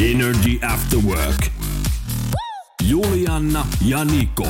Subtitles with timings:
[0.00, 1.46] Energy After Work.
[2.82, 4.48] Julianna ja Niko.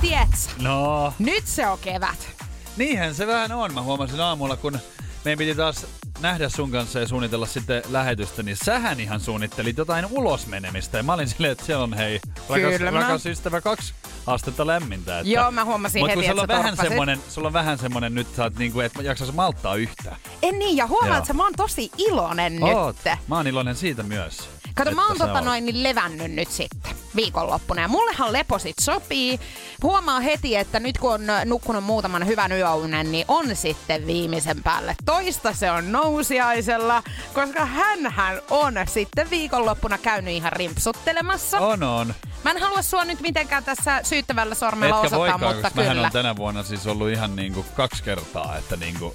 [0.00, 2.28] Tiets, No, nyt se on kevät.
[2.76, 3.74] niinhän se vähän on.
[3.74, 4.78] Mä huomasin aamulla, kun
[5.24, 5.86] meidän piti taas
[6.22, 10.96] nähdä sun kanssa ja suunnitella sitten lähetystä, niin sähän ihan suunnittelit jotain ulosmenemistä.
[10.96, 13.94] Ja mä olin silleen, että siellä on hei, rakas, Kyllä mä- rakas ystävä, kaksi
[14.26, 15.18] astetta lämmintä.
[15.18, 15.30] Että...
[15.30, 18.14] Joo, mä huomasin Mut heti, kun sulla että on vähän semmonen, sulla on vähän semmonen
[18.14, 20.16] nyt, sä oot niinku, että jaksas malttaa yhtään.
[20.42, 22.96] En niin, ja huomaat, että mä oon tosi iloinen Oot.
[23.04, 23.14] nyt.
[23.28, 24.48] Mä oon iloinen siitä myös.
[24.74, 27.82] Kato, mä oon tota noin niin levännyt nyt sitten viikonloppuna.
[27.82, 29.40] Ja mullehan lepo sit sopii.
[29.82, 34.94] Huomaa heti, että nyt kun on nukkunut muutaman hyvän yöunen, niin on sitten viimeisen päälle.
[35.04, 37.02] Toista se on nousiaisella,
[37.34, 41.58] koska hänhän on sitten viikonloppuna käynyt ihan rimpsuttelemassa.
[41.60, 42.14] On, on.
[42.44, 45.96] Mä en halua sua nyt mitenkään tässä syyttävällä sormella Etkä osoittaa, voikaan, mutta koska mähän
[45.96, 46.06] kyllä.
[46.06, 49.14] on tänä vuonna siis ollut ihan niinku kaksi kertaa, että niinku...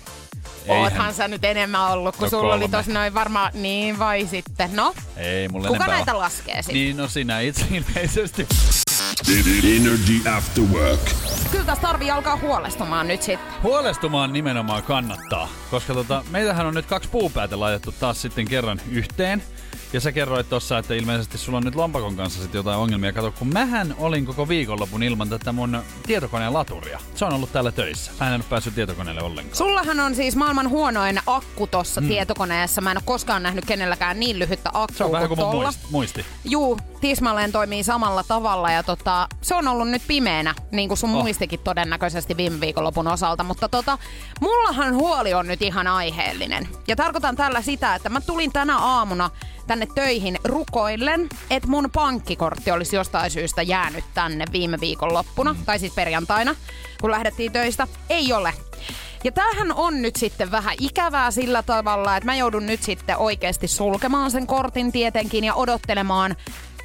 [0.67, 2.77] Oothan sä nyt enemmän ollut, kun No sulla oli kolme.
[2.77, 4.69] tosi noin varmaan, niin vai sitten.
[4.75, 6.19] No, Ei, mulla kuka enempää näitä ole.
[6.23, 6.73] laskee sitten?
[6.75, 8.47] Niin, no sinä itse ilmeisesti.
[9.29, 10.99] Energy After Work.
[11.51, 13.47] Kyllä tässä tarvii alkaa huolestumaan nyt sitten.
[13.63, 19.43] Huolestumaan nimenomaan kannattaa, koska tota, meitähän on nyt kaksi puupäätä laitettu taas sitten kerran yhteen.
[19.93, 23.13] Ja sä kerroit tossa, että ilmeisesti sulla on nyt lompakon kanssa sitten jotain ongelmia.
[23.13, 26.99] Kato, kun mähän olin koko viikonlopun ilman tätä mun tietokoneen laturia.
[27.15, 28.11] Se on ollut täällä töissä.
[28.19, 29.55] Mä en ole päässyt tietokoneelle ollenkaan.
[29.55, 32.07] Sullahan on siis maailman huonoin akku tossa mm.
[32.07, 32.81] tietokoneessa.
[32.81, 35.85] Mä en ole koskaan nähnyt kenelläkään niin lyhyttä akkua Se on vähän kuin muisti.
[35.91, 36.25] muisti.
[36.45, 41.07] Juu, tismalleen toimii samalla tavalla ja tota, se on ollut nyt pimeänä, niin kuin sun
[41.07, 41.23] Oh.
[41.23, 43.43] muistikin todennäköisesti viime viikonlopun osalta.
[43.43, 43.97] Mutta tota,
[44.41, 46.67] mullahan huoli on nyt ihan aiheellinen.
[46.87, 49.29] Ja tarkoitan tällä sitä, että mä tulin tänä aamuna
[49.67, 55.65] tänne töihin rukoillen, että mun pankkikortti olisi jostain syystä jäänyt tänne viime viikonloppuna, mm.
[55.65, 56.55] tai siis perjantaina,
[57.01, 57.87] kun lähdettiin töistä.
[58.09, 58.53] Ei ole.
[59.23, 63.67] Ja tämähän on nyt sitten vähän ikävää sillä tavalla, että mä joudun nyt sitten oikeasti
[63.67, 66.35] sulkemaan sen kortin tietenkin ja odottelemaan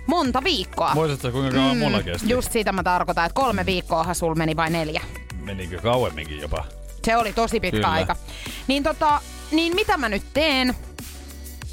[0.07, 0.95] monta viikkoa.
[0.95, 2.29] Muistatko kuinka kauan mm, mulla kesti?
[2.29, 5.03] Just siitä mä tarkoitan, että kolme viikkoahan sul meni vai neljä.
[5.45, 6.65] Menikö kauemminkin jopa?
[7.05, 7.91] Se oli tosi pitkä Kyllä.
[7.91, 8.17] aika.
[8.67, 9.21] Niin tota,
[9.51, 10.75] niin mitä mä nyt teen?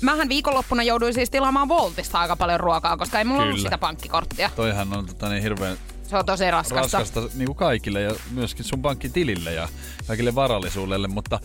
[0.02, 3.68] Mähän viikonloppuna jouduin siis tilaamaan Voltista aika paljon ruokaa, koska ei mulla ollut Kyllä.
[3.68, 4.50] sitä pankkikorttia.
[4.56, 6.98] Toihan on tota, niin hirveän Se on tosi raskasta.
[6.98, 9.70] raskasta niin kuin kaikille ja myöskin sun pankkitilille ja
[10.08, 11.40] kaikille varallisuudelle, mutta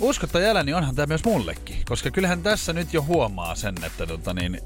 [0.00, 1.76] usko tai älä, niin onhan tämä myös mullekin.
[1.88, 4.60] Koska kyllähän tässä nyt jo huomaa sen, että tota niin,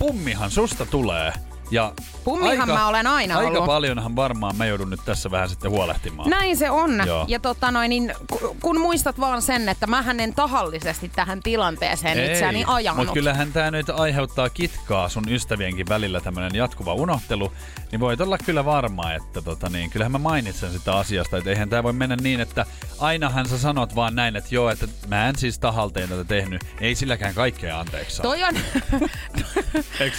[0.00, 1.32] pummihan susta tulee.
[1.70, 1.92] Ja
[2.24, 3.66] Pummihan mä olen aina aika ollut.
[3.66, 6.30] paljonhan varmaan mä joudun nyt tässä vähän sitten huolehtimaan.
[6.30, 7.02] Näin se on.
[7.06, 7.24] Joo.
[7.28, 12.30] Ja tota noin, niin, ku- kun muistat vaan sen, että mä en tahallisesti tähän tilanteeseen
[12.30, 12.96] itseäni ajanut.
[12.98, 17.52] mutta kyllähän tämä nyt aiheuttaa kitkaa sun ystävienkin välillä tämmönen jatkuva unohtelu,
[17.92, 21.68] niin voit olla kyllä varma, että tota niin, kyllähän mä mainitsen sitä asiasta, että eihän
[21.68, 22.66] tämä voi mennä niin, että
[22.98, 26.94] ainahan sä sanot vaan näin, että joo, että mä en siis tahalteen tätä tehnyt, ei
[26.94, 28.22] silläkään kaikkea anteeksi saa.
[28.22, 28.54] Toi on,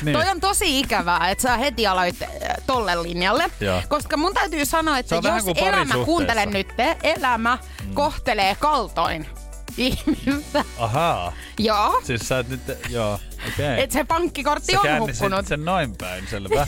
[0.03, 0.13] niin?
[0.17, 2.29] toi on tosi ikävää, että sä heti aloit äh,
[2.67, 3.51] tolle linjalle.
[3.59, 3.81] Joo.
[3.89, 5.25] Koska mun täytyy sanoa, että jos
[5.55, 6.67] elämä, kuuntele nyt,
[7.03, 7.93] elämä Mm.
[7.93, 9.25] kohtelee kaltoin
[9.77, 10.63] ihmistä.
[10.79, 12.01] Ahaa, Joo.
[12.03, 13.49] siis sä et nyt, joo, okei.
[13.73, 13.79] Okay.
[13.83, 15.47] Että se pankkikortti Sä on hukkunut.
[15.47, 16.67] sen noin päin, selvä.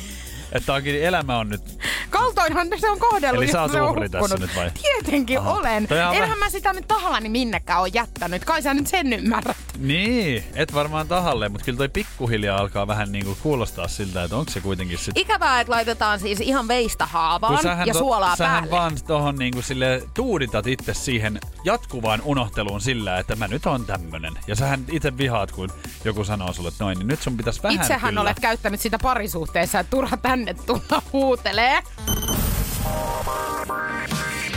[0.52, 1.62] että onkin elämä on nyt
[2.10, 4.72] Kaltoinhan se on kohdellut, Eli sä oot uhri tässä nyt vai?
[4.82, 5.54] Tietenkin Aha.
[5.54, 5.88] olen.
[6.14, 8.46] Enhän mä sitä nyt tahallani minnekään ole jättänyt.
[8.46, 9.58] Kai sä nyt sen ymmärrät.
[9.84, 14.52] Niin, et varmaan tahalleen, mutta kyllä toi pikkuhiljaa alkaa vähän niinku kuulostaa siltä, että onko
[14.52, 15.18] se kuitenkin sit...
[15.18, 18.72] Ikävää, että laitetaan siis ihan veistä haavaan ja to- suolaa sähän päälle.
[18.72, 24.34] vaan tohon niinku sille tuuditat itse siihen jatkuvaan unohteluun sillä, että mä nyt on tämmönen.
[24.48, 25.70] Ja sähän itse vihaat, kun
[26.06, 28.22] joku sanoo sulle, että noin, niin nyt sun pitäisi vähän Itsehän kyllä.
[28.22, 31.84] olet käyttänyt sitä parisuhteessa, että turha tänne tulla huutelee.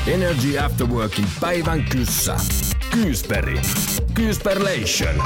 [0.06, 2.36] Energy After Workin päivän kyssä.
[2.90, 3.60] Kyysperi.
[4.16, 5.22] Kyysperlation.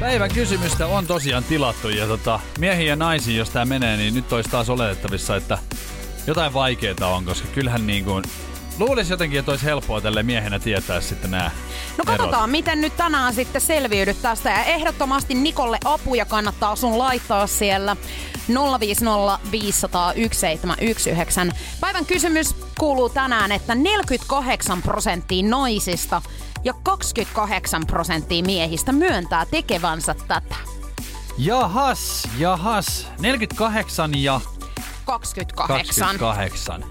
[0.00, 4.32] Päivän kysymystä on tosiaan tilattu ja tota, miehiin ja naisiin, jos tää menee, niin nyt
[4.32, 5.58] olisi taas oletettavissa, että
[6.26, 8.24] jotain vaikeeta on, koska kyllähän niin kuin,
[8.78, 11.50] luulisi jotenkin, että olisi helppoa tälle miehenä tietää sitten nämä
[11.98, 14.50] No katsotaan, miten nyt tänään sitten selviydyt tästä.
[14.50, 17.96] Ja ehdottomasti Nikolle apuja kannattaa sun laittaa siellä
[18.80, 21.56] 050 500 1719.
[21.80, 26.22] Päivän kysymys kuuluu tänään, että 48 prosenttia naisista
[26.66, 30.54] ja 28 prosenttia miehistä myöntää tekevänsä tätä.
[31.38, 33.08] Jahas, jahas.
[33.18, 34.40] 48 ja
[35.04, 36.06] 28.
[36.06, 36.84] 28.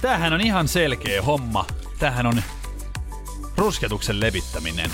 [0.00, 1.64] Tämähän on ihan selkeä homma.
[1.98, 2.42] Tämähän on
[3.56, 4.90] rusketuksen levittäminen.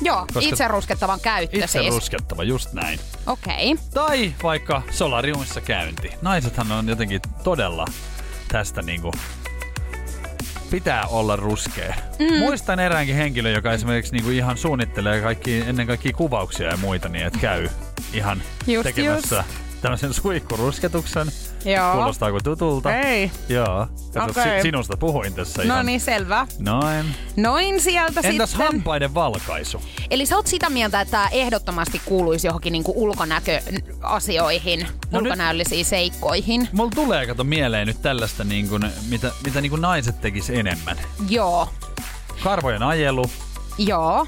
[0.00, 1.94] Joo, Koska- itse ruskettavan käyttö Itse siis.
[1.94, 3.00] ruskettava, just näin.
[3.26, 3.72] Okei.
[3.72, 3.84] Okay.
[3.94, 6.10] Tai vaikka solariumissa käynti.
[6.22, 7.84] Naisethan on jotenkin todella
[8.48, 9.12] tästä niinku
[10.74, 11.94] pitää olla ruskea.
[12.18, 12.38] Mm.
[12.38, 17.26] Muistan eräänkin henkilön, joka esimerkiksi niinku ihan suunnittelee kaikki, ennen kaikkia kuvauksia ja muita, niin
[17.26, 17.68] että käy
[18.12, 19.44] ihan Just, tekemässä
[19.82, 21.26] tämmöisen suihkurusketuksen.
[21.64, 21.92] Joo.
[21.94, 22.96] Kuulostaako tutulta?
[22.96, 23.30] Ei.
[23.48, 23.86] Joo.
[24.14, 26.46] Kato, si- sinusta puhuin tässä No niin, selvä.
[26.58, 27.14] Noin.
[27.36, 28.66] Noin sieltä Entäs sitten.
[28.72, 29.82] hampaiden valkaisu?
[30.10, 36.68] Eli sä oot sitä mieltä, että tämä ehdottomasti kuuluisi johonkin niinku ulkonäköasioihin, No ulkonäöllisiin seikkoihin.
[36.72, 40.96] Mulla tulee kato mieleen nyt tällaista, niin kuin, mitä, mitä niin kuin naiset tekis enemmän.
[41.28, 41.68] Joo,
[42.44, 43.24] Karvojen ajelu.
[43.78, 44.26] joo.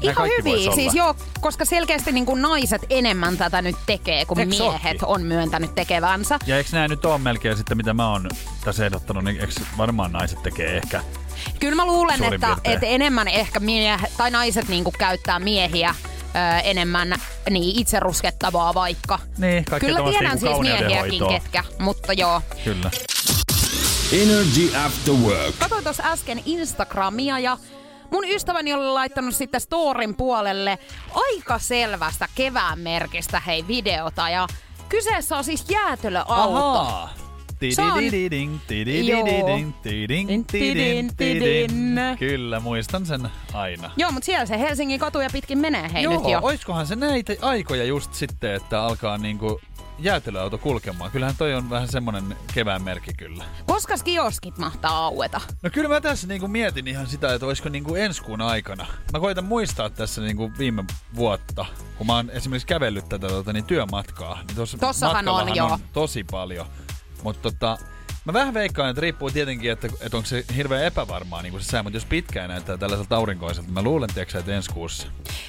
[0.00, 0.74] Ihan hyvin, olla.
[0.74, 5.04] siis joo, koska selkeästi niin kuin naiset enemmän tätä nyt tekee, kuin Eiks miehet ookin?
[5.04, 6.38] on myöntänyt tekevänsä.
[6.46, 8.28] Ja eikö nämä nyt ole melkein sitten, mitä mä oon
[8.64, 11.04] tässä ehdottanut, niin eikö varmaan naiset tekee ehkä?
[11.60, 15.94] Kyllä mä luulen, että, että enemmän ehkä miehet, tai naiset niin kuin käyttää miehiä
[16.34, 17.14] ö, enemmän
[17.50, 19.18] niin itse ruskettavaa vaikka.
[19.38, 22.42] Niin, Kyllä tiedän niinku siis miehiäkin ketkä, mutta joo.
[22.64, 22.90] Kyllä.
[24.12, 25.54] Energy After Work.
[25.58, 27.58] Katsoin tuossa äsken Instagramia ja
[28.10, 30.78] mun ystäväni oli laittanut sitten storin puolelle
[31.14, 34.46] aika selvästä kevään merkistä hei videota ja
[34.88, 36.78] kyseessä on siis jäätelöauto.
[36.80, 37.14] Ahaa.
[42.18, 43.90] Kyllä, muistan sen aina.
[43.96, 46.38] Joo, mutta siellä se Helsingin katuja pitkin menee hei Joo, nyt jo.
[46.42, 49.60] oiskohan se näitä aikoja just sitten, että alkaa niinku
[50.04, 51.10] jäätelöauto kulkemaan.
[51.10, 53.44] Kyllähän toi on vähän semmonen kevään merkki kyllä.
[53.66, 55.40] Koska kioskit mahtaa aueta?
[55.62, 58.86] No kyllä mä tässä niinku mietin ihan sitä, että olisiko niinku ensi kuun aikana.
[59.12, 61.66] Mä koitan muistaa tässä niinku viime vuotta,
[61.98, 64.42] kun mä oon esimerkiksi kävellyt tätä tota, niin työmatkaa.
[64.46, 66.66] Niin tossa Tossahan on, on tosi paljon.
[67.22, 67.78] Mutta tota,
[68.24, 71.82] mä vähän veikkaan, että riippuu tietenkin, että, että onko se hirveän epävarmaa niin se sää,
[71.82, 75.06] mutta jos pitkään näyttää tällaiselta aurinkoiselta, mä luulen, tiedätkö, että ensi kuussa.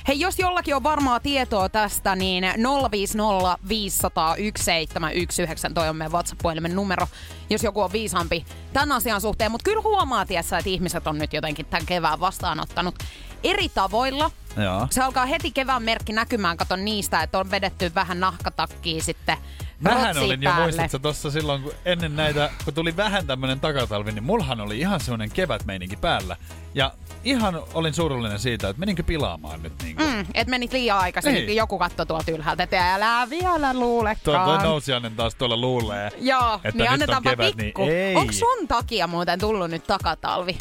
[0.07, 2.43] Hei, jos jollakin on varmaa tietoa tästä, niin
[2.91, 7.07] 050 500 1719 toi on meidän WhatsApp-puhelimen numero,
[7.49, 9.51] jos joku on viisaampi tämän asian suhteen.
[9.51, 12.95] Mutta kyllä huomaa, tiessä, että ihmiset on nyt jotenkin tämän kevään vastaanottanut
[13.43, 14.31] eri tavoilla.
[14.57, 14.87] Joo.
[14.89, 19.37] Se alkaa heti kevään merkki näkymään, kato niistä, että on vedetty vähän nahkatakkiä sitten
[19.79, 20.65] Mähän olin jo, päälle.
[20.65, 24.99] muistatko tossa silloin, kun ennen näitä, kun tuli vähän tämmönen takatalvi, niin mullahan oli ihan
[24.99, 26.35] semmonen kevätmeininki päällä.
[26.73, 26.93] Ja
[27.23, 30.03] ihan olin surullinen siitä, että meninkö pilaamaan nyt niinku.
[30.03, 34.45] Mm, et menit liian aikaisin, niin joku katsoi tuolta ylhäältä, että älä vielä Tuo, luulekaan.
[34.59, 36.09] toi nousiainen taas tuolla luulee.
[36.19, 37.81] Joo, että nyt niin on annetaanpa kevät, pikku.
[37.81, 38.15] niin ei.
[38.15, 40.57] Onko sun takia muuten tullut nyt takatalvi?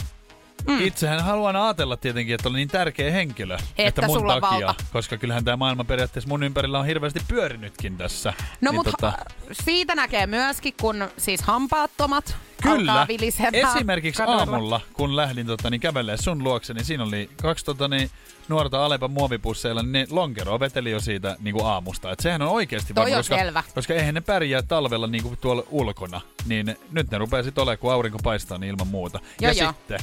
[0.69, 0.81] Mm.
[0.81, 3.57] Itsehän haluan ajatella tietenkin, että olen niin tärkeä henkilö.
[3.79, 4.85] Että, mun sulla takia, valta.
[4.93, 8.33] koska kyllähän tämä maailma periaatteessa mun ympärillä on hirveästi pyörinytkin tässä.
[8.61, 9.12] No niin mutta tota,
[9.53, 13.07] siitä näkee myöskin, kun siis hampaattomat Kyllä.
[13.53, 14.41] Esimerkiksi kaduilla.
[14.41, 18.11] aamulla, kun lähdin tota, niin kävelee sun luokse, niin siinä oli kaksi tota, niin,
[18.49, 22.11] nuorta Alepan muovipusseilla, niin ne lonkeroa veteli jo siitä niin kuin aamusta.
[22.11, 23.62] Et sehän on oikeasti varma, koska, selvä.
[23.75, 26.21] koska eihän ne pärjää talvella niin kuin tuolla ulkona.
[26.47, 29.21] Niin nyt ne rupeaa sitten olemaan, kun aurinko paistaa, niin ilman muuta.
[29.41, 29.73] Joo, ja joo.
[29.73, 30.01] sitten,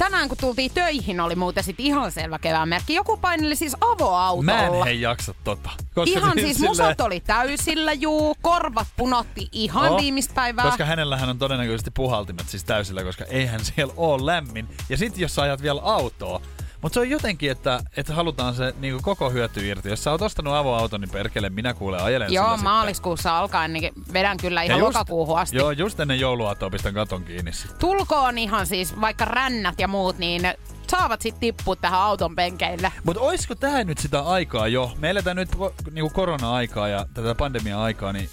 [0.00, 2.94] Tänään kun tultiin töihin, oli muuten sit ihan selvä kevään merkki.
[2.94, 4.42] Joku paineli siis avoautolla.
[4.42, 5.70] mä en hei jaksa tota.
[5.94, 8.36] Koska Ihan siis silleen- musat oli täysillä, juu.
[8.42, 10.64] Korvat punotti ihan Oo, viimeistä päivää.
[10.64, 14.68] Koska hänellähän on todennäköisesti puhaltimet siis täysillä, koska eihän siellä ole lämmin.
[14.88, 16.40] Ja sitten jos ajat vielä autoa,
[16.82, 19.88] mutta se on jotenkin, että, että halutaan se niin koko hyöty irti.
[19.88, 24.36] Jos sä oot ostanut avoauton, niin perkele, minä kuulen ajelen Joo, maaliskuussa alkaen, niin vedän
[24.36, 24.76] kyllä sitten.
[24.76, 25.56] ihan Ja just- lokakuuhun asti.
[25.56, 27.50] Joo, just ennen jouluaattoa pistän katon kiinni.
[27.78, 30.42] Tulkoon ihan siis vaikka rännät ja muut, niin
[30.90, 32.92] saavat sitten tippua tähän auton penkeille.
[33.04, 34.92] Mutta olisiko tämä nyt sitä aikaa jo?
[34.98, 38.28] Me eletään nyt ko- niinku korona-aikaa ja tätä pandemia-aikaa, niin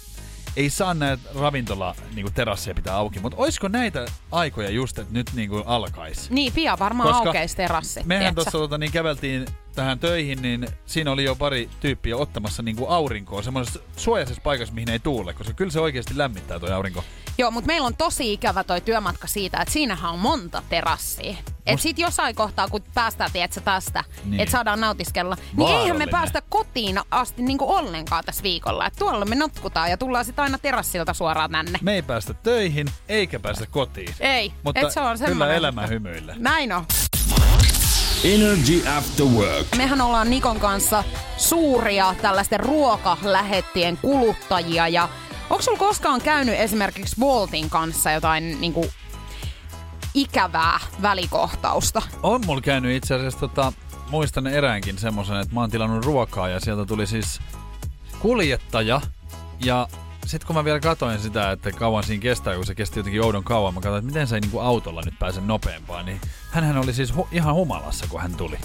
[0.56, 3.20] ei saa näitä ravintola niinku terasseja pitää auki.
[3.20, 6.34] Mutta olisiko näitä aikoja just, että nyt niinku alkaisi?
[6.34, 8.00] Niin, pian varmaan Koska aukeisi terassi.
[8.04, 9.46] Mehän tuossa tota, niin käveltiin
[9.78, 14.74] tähän töihin, niin siinä oli jo pari tyyppiä ottamassa niin kuin aurinkoa semmoisessa suojaisessa paikassa,
[14.74, 17.04] mihin ei tuule, koska kyllä se oikeasti lämmittää tuo aurinko.
[17.38, 21.36] Joo, mutta meillä on tosi ikävä toi työmatka siitä, että siinähän on monta terassia.
[21.66, 24.40] Et sit jossain kohtaa, kun päästään, tiedätkö, tästä, Niin.
[24.40, 28.86] että saadaan nautiskella, niin eihän me päästä kotiin asti niinku ollenkaan tässä viikolla.
[28.86, 31.78] Et tuolla me notkutaan ja tullaan sitten aina terassilta suoraan tänne.
[31.82, 34.14] Me ei päästä töihin, eikä päästä kotiin.
[34.20, 35.56] Ei, Mutta et se on kyllä semmoinen.
[35.56, 36.34] elämä hymyilee.
[36.38, 36.84] Näin on.
[38.24, 39.66] Energy After Work.
[39.76, 41.04] Mehän ollaan Nikon kanssa
[41.36, 45.08] suuria tällaisten ruokalähettien kuluttajia ja
[45.50, 48.86] onko sulla koskaan käynyt esimerkiksi Voltin kanssa jotain niinku
[50.14, 52.02] ikävää välikohtausta?
[52.22, 53.72] On mulla käynyt itse asiassa, tota,
[54.10, 57.40] muistan eräänkin semmoisen, että mä oon tilannut ruokaa ja sieltä tuli siis
[58.18, 59.00] kuljettaja.
[59.64, 59.88] Ja
[60.28, 63.44] sitten kun mä vielä katoin sitä, että kauan siinä kestää, kun se kesti jotenkin oudon
[63.44, 66.20] kauan, mä katsoin, että miten se ei niinku autolla nyt pääse nopeampaan, niin
[66.50, 68.56] hän oli siis hu- ihan humalassa, kun hän tuli.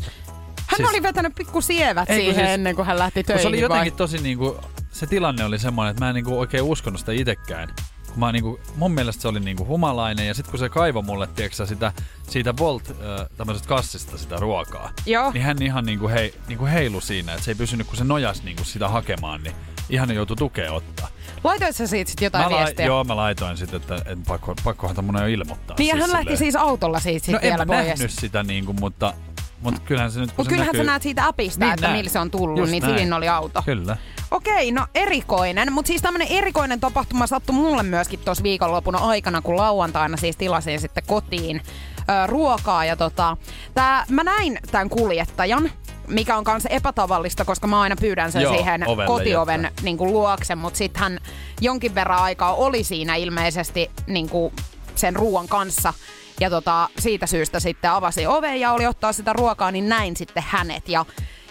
[0.67, 3.41] Hän Siis- oli vetänyt pikku sievät Ei, siihen siis- ennen kuin hän lähti töihin.
[3.41, 3.62] se oli vai?
[3.63, 4.60] jotenkin tosi niinku,
[4.91, 7.74] se tilanne oli semmoinen, että mä en niinku oikein uskonut sitä itekään.
[8.08, 11.27] Kun Mä niinku, mun mielestä se oli niinku humalainen ja sitten kun se kaivoi mulle,
[11.27, 11.93] tiedätkö, sitä,
[12.29, 12.96] siitä Volt äh,
[13.38, 15.32] tämmöisestä kassista sitä ruokaa, Joo.
[15.32, 18.43] niin hän ihan niinku, hei, niinku heilu siinä, että se ei pysynyt, kun se nojas
[18.43, 19.55] niinku sitä hakemaan, niin
[19.89, 21.08] ihan joutui tukea ottaa.
[21.44, 22.86] Laitoit sä siitä sit jotain Mä viestiä?
[22.86, 25.76] joo, mä laitoin sitten, että, että pakko, pakkohan tämmönen jo ilmoittaa.
[25.80, 26.26] Niin ja hän silleen.
[26.26, 27.88] lähti siis autolla siitä sit No en vielä mä pois.
[27.88, 29.14] nähnyt sitä niinku, mutta,
[29.62, 30.86] mutta kyllähän se nyt kun Mutta se kyllähän näkyy...
[30.86, 31.98] sä näet siitä appista, Niin että näen.
[31.98, 32.98] millä se on tullut, Just niin näin.
[32.98, 33.62] siinä oli auto.
[33.66, 33.98] Kyllä.
[34.32, 35.74] Okei, no erikoinen.
[35.74, 40.80] Mutta siis tämmönen erikoinen tapahtuma sattui mulle myöskin tuossa viikonlopun aikana, kun lauantaina siis tilasin
[40.80, 41.62] sitten kotiin
[42.00, 42.86] ö, ruokaa.
[42.86, 43.38] Ja tota,
[43.74, 45.72] tää, mä näin tämän kuljettajan,
[46.08, 49.84] mikä on kanssa epätavallista, koska mä aina pyydän sen Joo, siihen ovelle kotioven jättää.
[49.84, 51.20] niin kuin luokse, mutta sitten hän
[51.62, 54.54] jonkin verran aikaa oli siinä ilmeisesti niin kuin
[54.96, 55.94] sen ruoan kanssa.
[56.40, 60.44] Ja tota, siitä syystä sitten avasi oven ja oli ottaa sitä ruokaa, niin näin sitten
[60.48, 60.90] hänet.
[60.90, 61.06] Ja,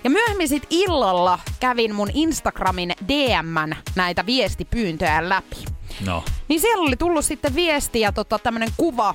[0.05, 5.57] ja myöhemmin sitten illalla kävin mun Instagramin DMn näitä viestipyyntöjä läpi.
[6.07, 6.25] No.
[6.49, 9.15] Niin siellä oli tullut sitten viesti ja tota, tämmönen kuva,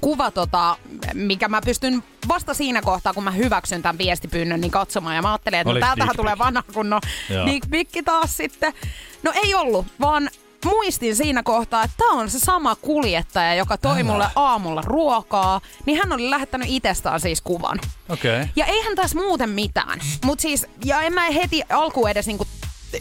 [0.00, 0.76] kuva tota,
[1.14, 5.16] mikä mä pystyn vasta siinä kohtaa, kun mä hyväksyn tämän viestipyynnön, niin katsomaan.
[5.16, 7.00] Ja mä ajattelin, että no, täältähän tulee vanha kunnon
[7.30, 7.46] Joo.
[7.46, 8.72] dick taas sitten.
[9.22, 10.30] No ei ollut, vaan
[10.64, 14.04] muistin siinä kohtaa, että tämä on se sama kuljettaja, joka toi Älä.
[14.04, 17.78] mulle aamulla ruokaa, niin hän oli lähettänyt itsestään siis kuvan.
[18.08, 18.46] Okay.
[18.56, 20.00] Ja eihän tässä muuten mitään.
[20.24, 22.46] Mut siis, ja en mä heti alkuun edes niinku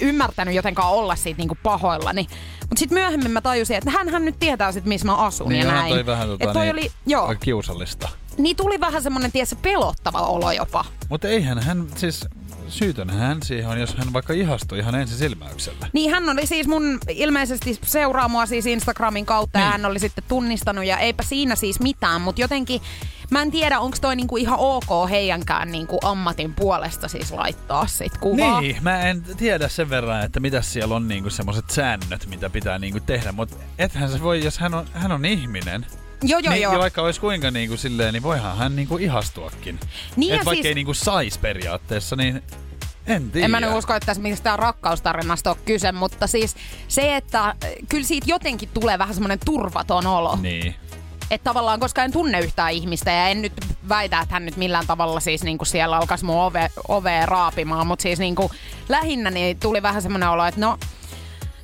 [0.02, 2.28] ymmärtänyt jotenkaan olla siitä niinku pahoillani.
[2.70, 5.72] Mut sitten myöhemmin mä tajusin, että hän nyt tietää sit, missä mä asun Niin ja
[5.72, 5.94] näin.
[5.94, 8.10] toi vähän tota, Et toi niin, oli, joo, kiusallista.
[8.38, 10.86] niin tuli vähän semmonen, tiedätkö, pelottava olo jopa.
[11.10, 12.26] Mutta eihän hän, siis
[12.70, 15.88] syytön hän siihen on, jos hän vaikka ihastui ihan ensi silmäyksellä.
[15.94, 19.72] Niin hän oli siis mun, ilmeisesti seuraa mua siis Instagramin kautta ja Niin.
[19.72, 22.82] hän oli sitten tunnistanut ja eipä siinä siis mitään, mutta jotenkin
[23.32, 28.18] mä en tiedä, onko toi niinku ihan ok heidänkään niinku ammatin puolesta siis laittaa sit
[28.18, 28.62] kuvaa.
[28.62, 32.80] Niin, mä en tiedä sen verran, että mitä siellä on niinku semmoiset säännöt, mitä pitää
[32.80, 35.86] niinku tehdä, mutta ethän se voi, jos hän on, hän on ihminen,
[36.24, 36.74] Joo, joo, niin, joo.
[36.74, 39.80] ja vaikka olisi kuinka niinku silleen, niin voihan hän niinku ihastuakin.
[40.16, 42.44] Niin Et vaikka siis- ei niinku sais periaatteessa, niin
[43.08, 43.46] en tiedä.
[43.46, 46.56] En mä nyt usko, että tässä mistään rakkaustarinasta ole kyse, mutta siis
[46.88, 47.56] se, että äh,
[47.90, 50.36] kyllä siitä jotenkin tulee vähän semmoinen turvaton olo.
[50.42, 50.76] Niin.
[51.32, 53.54] Että tavallaan, koska en tunne yhtään ihmistä ja en nyt
[53.90, 58.04] väitä, että hän nyt millään tavalla siis niinku siellä alkaisi mun ove, ovea raapimaan, mutta
[58.04, 58.52] siis niinku
[58.90, 60.78] lähinnä niin tuli vähän semmoinen olo, että no,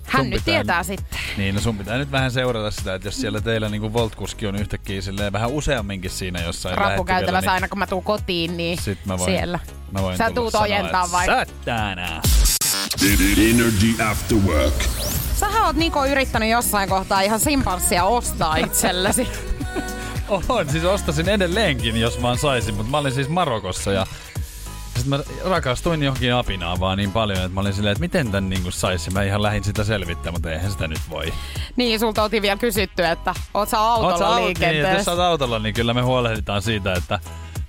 [0.04, 1.13] hän Sun nyt tietää sitten.
[1.38, 4.56] Niin, no sun pitää nyt vähän seurata sitä, että jos siellä teillä niinku Voltkuski on
[4.56, 9.06] yhtäkkiä silleen vähän useamminkin siinä jossain Rappukäytävässä lähettyvillä, aina kun mä tuun kotiin, niin Sit
[9.06, 9.60] mä voin, siellä.
[9.92, 11.26] Mä voin Sä tuut ojentaa vai?
[11.26, 12.22] Satana!
[13.50, 14.84] Energy After Work.
[15.36, 19.28] Sähän oot Niko yrittänyt jossain kohtaa ihan simpanssia ostaa itsellesi.
[20.50, 24.08] On, siis ostasin edelleenkin, jos vaan saisin, mutta mä olin siis Marokossa ja
[24.96, 28.50] sitten mä rakastuin johonkin apinaan vaan niin paljon, että mä olin silleen, että miten tän
[28.50, 29.12] niinku saisi.
[29.12, 31.34] Mä ihan lähdin sitä selvittää, mutta eihän sitä nyt voi.
[31.76, 34.72] niin, sulta oltiin vielä kysytty, että oot sä autolla Oot sä au- niin, että jos
[34.74, 35.04] liikenteessä.
[35.04, 37.20] sä oot autolla, niin kyllä me huolehditaan siitä, että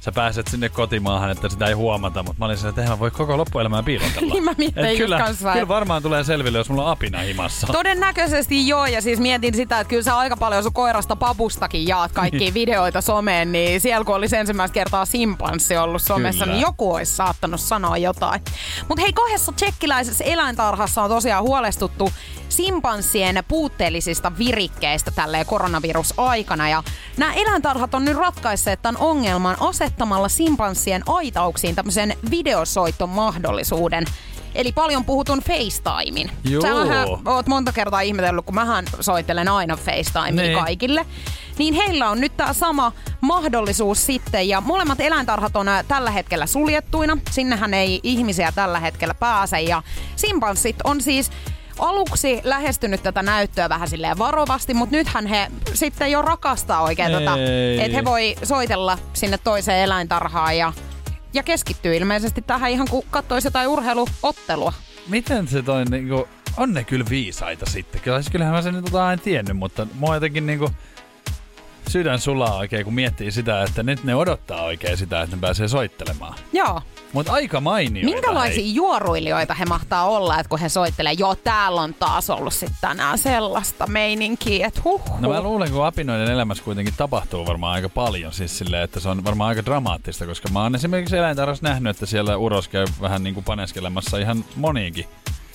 [0.04, 2.22] sä pääset sinne kotimaahan, että sitä ei huomata.
[2.22, 4.24] Mutta mä olin silleen, että eihän mä voi koko loppuelämää piilotella.
[4.34, 7.66] Niin mä mietin kyllä, kanssa, kyllä varmaan tulee selville, jos mulla on apina himassa.
[7.66, 12.12] Todennäköisesti joo, ja siis mietin sitä, että kyllä sä aika paljon sun koirasta papustakin jaat
[12.12, 16.56] kaikkia videoita someen, niin siellä kun olisi ensimmäistä kertaa simpanssi ollut somessa, Kyllä.
[16.56, 18.40] niin joku olisi saattanut sanoa jotain.
[18.88, 22.10] Mutta hei, kahdessa tsekkiläisessä eläintarhassa on tosiaan huolestuttu
[22.48, 26.68] simpanssien puutteellisista virikkeistä tälleen koronavirusaikana.
[26.68, 26.82] Ja
[27.16, 29.56] nämä eläintarhat on nyt ratkaisseet tämän ongelman
[29.94, 34.04] asettamalla simpanssien aitauksiin tämmöisen videosoittomahdollisuuden.
[34.54, 36.30] Eli paljon puhutun FaceTimein.
[36.44, 36.62] Joo.
[36.62, 40.58] Sähän oot monta kertaa ihmetellyt, kun mähän soittelen aina FaceTimea Niin.
[40.58, 41.06] kaikille.
[41.58, 44.48] Niin heillä on nyt tämä sama mahdollisuus sitten.
[44.48, 47.18] Ja molemmat eläintarhat on tällä hetkellä suljettuina.
[47.30, 49.60] Sinnehän ei ihmisiä tällä hetkellä pääse.
[49.60, 49.82] Ja
[50.16, 51.30] simpanssit on siis
[51.78, 57.34] aluksi lähestynyt tätä näyttöä vähän silleen varovasti, mutta nythän he sitten jo rakastaa oikein tätä.
[57.34, 57.82] Ei.
[57.82, 60.72] Että he voi soitella sinne toiseen eläintarhaan ja,
[61.34, 64.72] ja keskittyy ilmeisesti tähän ihan kuin katsoisi jotain urheiluottelua.
[65.08, 68.00] Miten se toi niinku, on ne kyllä viisaita sitten.
[68.04, 70.70] Siis kyllähän mä sen nyt oon aina tiennyt, mutta mua jotenkin niinku
[71.88, 75.68] sydän sulaa oikein, kun miettii sitä, että nyt ne odottaa oikein sitä, että ne pääsee
[75.68, 76.34] soittelemaan.
[76.52, 76.82] Joo.
[77.12, 78.04] Mutta aika mainio.
[78.04, 82.78] Minkälaisia juoruilijoita he mahtaa olla, että kun he soittelee, joo täällä on taas ollut sitten
[82.80, 87.88] tänään sellaista meininkiä, että huh, No mä luulen, kun apinoiden elämässä kuitenkin tapahtuu varmaan aika
[87.88, 91.90] paljon, siis silleen, että se on varmaan aika dramaattista, koska mä oon esimerkiksi eläintarhassa nähnyt,
[91.90, 95.04] että siellä uros käy vähän niin kuin paneskelemassa ihan moniinkin.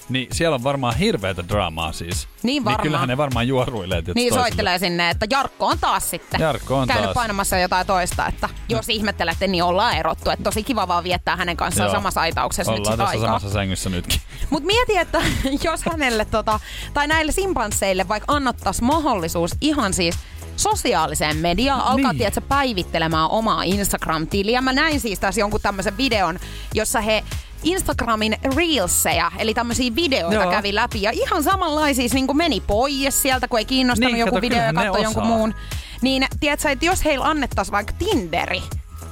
[0.09, 2.27] Niin siellä on varmaan hirveätä draamaa siis.
[2.43, 2.77] Niin varmaan.
[2.77, 4.01] Niin kyllähän ne varmaan juoruilee.
[4.01, 4.39] Niin toisille.
[4.41, 7.13] soittelee sinne, että Jarkko on taas sitten Jarkko on käynyt taas.
[7.13, 10.29] painamassa jotain toista, että jos ihmettelette, niin ollaan erottu.
[10.29, 11.95] Että tosi kiva vaan viettää hänen kanssaan Joo.
[11.95, 13.27] samassa aitauksessa nyt Ollaan sitä tässä aikaa.
[13.27, 14.21] samassa sängyssä nytkin.
[14.49, 15.21] Mutta mieti, että
[15.63, 16.59] jos hänelle tota,
[16.93, 20.15] tai näille simpansseille vaikka annettaisiin mahdollisuus ihan siis
[20.57, 22.07] sosiaaliseen mediaan, alkaa Niin.
[22.07, 22.17] niin.
[22.17, 24.61] tiedätkö, päivittelemään omaa Instagram-tiliä.
[24.61, 26.39] Mä näin siis tässä jonkun tämmöisen videon,
[26.73, 27.23] jossa he
[27.63, 30.51] Instagramin reelseja, eli tämmöisiä videoita Joo.
[30.51, 31.01] Kävi läpi.
[31.01, 34.63] Ja ihan samanlaisia niin kuin meni pois sieltä, kun ei kiinnostanut Niin, joku kato, video
[34.63, 35.55] ja katsoi jonkun muun.
[36.01, 38.61] Niin tiedätkö, että jos heillä annettaisiin vaikka Tinderi,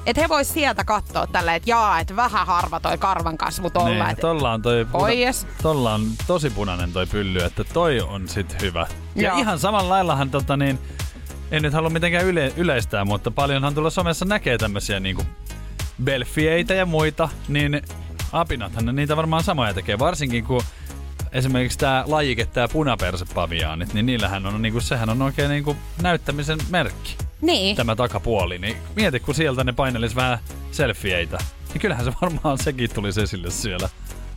[0.05, 3.89] että he vois sieltä katsoa tällä, että jaa, että vähän harva toi karvan kasvu tolla.
[3.89, 5.47] Niin, että tolla on toi Pois.
[5.61, 8.87] tolla on tosi punainen toi pylly, että toi on sit hyvä.
[9.15, 9.37] Ja Joo.
[9.37, 10.79] ihan samalla laillahan tota niin,
[11.51, 15.23] en nyt halua mitenkään yle, yleistää, mutta paljonhan tuolla somessa näkee tämmösiä niinku
[16.03, 17.81] belfieitä ja muita, niin
[18.31, 20.61] apinathan ne niitä varmaan samoja tekee, varsinkin kun
[21.31, 27.15] esimerkiksi tämä lajike, tämä punapersepaviaanit, niin niillähän on niinku, sehän on oikein niinku näyttämisen merkki,
[27.41, 27.75] Niin.
[27.75, 28.59] tämä takapuoli.
[28.59, 30.39] Niin mieti, kun sieltä ne painelis vähän
[30.71, 31.37] selfieitä,
[31.73, 33.89] niin kyllähän se varmaan sekin tulisi esille siellä.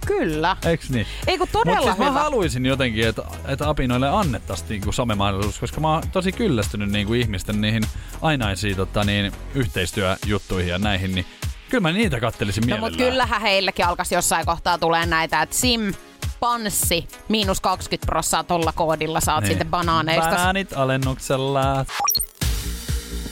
[0.07, 0.57] Kyllä.
[0.65, 1.07] Eiks niin?
[1.27, 2.21] Ei kun todella siis mä hyvä.
[2.21, 7.61] haluaisin jotenkin, että, että apinoille annettaisiin niinku somemahdollisuus, koska mä oon tosi kyllästynyt niinku ihmisten
[7.61, 7.83] niihin
[8.23, 11.27] ainaisiin tota, niin, yhteistyöjuttuihin ja näihin, niin
[11.71, 12.93] kyllä mä niitä kattelisin No mielellään.
[12.93, 15.95] mut kyllähän heillekin alkaisi jossain kohtaa tulee näitä, että sim,
[16.41, 19.49] panssi, miinus 20 prossaa tolla koodilla saat niin.
[19.49, 20.31] sitten banaaneista.
[20.31, 21.85] Banaanit alennuksella.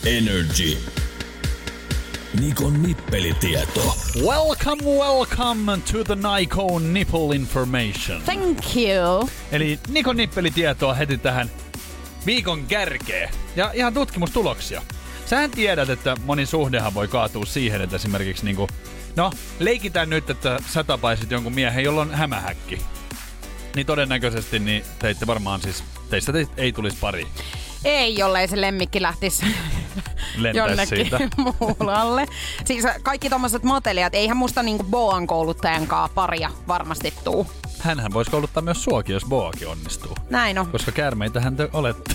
[0.07, 0.79] Energy.
[2.41, 3.95] Nikon nippelitieto.
[4.27, 8.23] Welcome, welcome to the Nikon Nipple Information.
[8.25, 9.29] Thank you.
[9.53, 11.51] Eli Nikon nippelitietoa heti tähän
[12.27, 13.31] viikon kärkeen.
[13.57, 14.83] Ja ihan tutkimustuloksia.
[15.29, 18.69] Sähän tiedät, että moni suhdehan voi kaatua siihen, että esimerkiksi niinku,
[19.17, 22.79] no leikitään nyt, että sä tapaisit jonkun miehen, jolla on hämähäkki.
[23.77, 27.27] Niin todennäköisesti niin teitte varmaan siis, teistä te, ei tulisi pari.
[27.85, 29.47] Ei, jollei se lemmikki lähtisi
[30.55, 31.19] jonnekin siitä.
[31.61, 32.27] muualle.
[32.65, 37.47] Siis kaikki tommoset motelijat, eihän musta niinku Boan kouluttajan kaa paria varmasti tuu.
[37.81, 40.17] Hänhän voisi kouluttaa myös suokin, jos Boakin onnistuu.
[40.31, 40.67] Näin on.
[40.67, 42.15] Koska käärmeitähän te olette.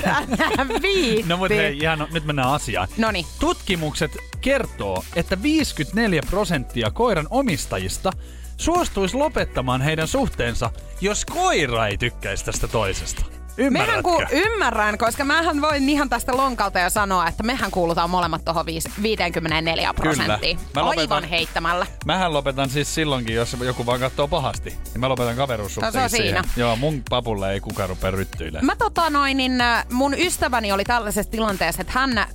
[0.82, 1.30] Viitti.
[1.30, 2.88] No mut hei, ihan, no, nyt mennään asiaan.
[2.98, 3.26] Noniin.
[3.40, 8.12] Tutkimukset kertoo, että 54 prosenttia koiran omistajista
[8.58, 10.70] suostuisi lopettamaan heidän suhteensa,
[11.02, 13.26] jos koira ei tykkäisi tästä toisesta.
[13.70, 18.46] Mehän ku, ymmärrän, koska mähän voin ihan tästä lonkalta jo sanoa, että mehän kuulutaan molemmat
[18.46, 20.60] tuohon 54 prosenttiin.
[20.76, 21.86] Mä lopetan- Aivan heittämällä.
[22.06, 24.70] Mähän lopetan siis silloinkin, jos joku vaan katsoo pahasti.
[24.70, 26.44] Niin mä lopetan kaveruussuhteekin No se on siinä.
[26.58, 28.66] Joo, mun papulle ei kukaan rupea ryttyilemään.
[28.66, 32.26] Mä tota noin, niin äh, mun ystäväni oli tällaisessa tilanteessa, että hän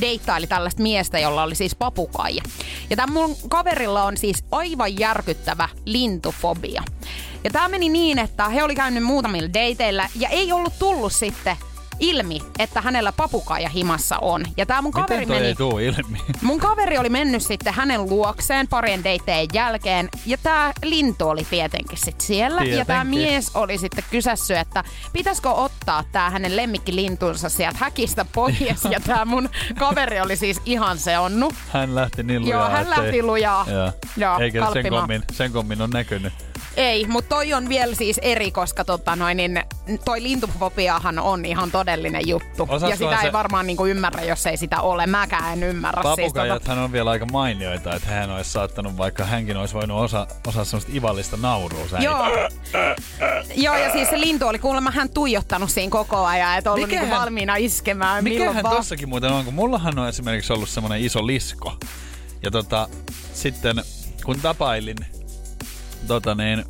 [0.00, 2.42] deittaili tällaista miestä, jolla oli siis papukaija.
[2.90, 6.82] Ja tämän mun kaverilla on siis aivan järkyttävä lintufobia.
[7.44, 11.56] Ja tämä meni niin, että he oli käynyt muutamilla dateilla ja ei ollut tullut sitten
[12.00, 14.44] ilmi, että hänellä papukaija himassa on.
[14.56, 15.46] Ja tämä mun kaveri Miten toi meni...
[15.46, 16.18] ei tuu ilmi?
[16.42, 21.98] Mun kaveri oli mennyt sitten hänen luokseen parien deitteen jälkeen ja tämä lintu oli tietenkin
[21.98, 22.62] sitten siellä.
[22.62, 23.30] Ja tämä Tietenkin.
[23.32, 28.84] mies oli sitten kysässyt, että pitäisikö ottaa tämä hänen lemmikkilintunsa sieltä häkistä pois.
[28.90, 31.54] ja tämä mun kaveri oli siis ihan seonnut.
[31.72, 33.66] Hän lähti niin lujaa, Joo, hän lähti lujaa.
[33.70, 33.92] Joo.
[34.16, 35.02] Joo, Eikä sen kalppimaan.
[35.02, 36.32] kommin, sen kommin on näkynyt.
[36.76, 39.62] Ei, mutta toi on vielä siis eri, koska tota noin, niin
[40.04, 42.62] toi lintufobiahan on ihan todellinen juttu.
[42.62, 45.06] Osaatko ja sitä se- ei varmaan niinku ymmärrä, jos ei sitä ole.
[45.06, 46.02] Mäkään en ymmärrä.
[46.16, 50.26] Siis, tota, on vielä aika mainioita, että hän olisi saattanut, vaikka hänkin olisi voinut osa,
[50.46, 51.88] osaa semmoista ivallista naurua.
[51.88, 52.26] Sä Joo.
[53.56, 57.10] Joo, ja siis se lintu oli kuulemma hän tuijottanut siinä koko ajan, että ollut niinku
[57.10, 58.76] valmiina iskemään milloin Mikähän vaan.
[58.76, 61.72] tossakin muuten on, kun mullahan on esimerkiksi ollut semmoinen iso lisko.
[62.42, 62.88] Ja tota,
[63.34, 63.76] sitten
[64.24, 64.96] kun tapailin
[66.06, 66.64] tota niin,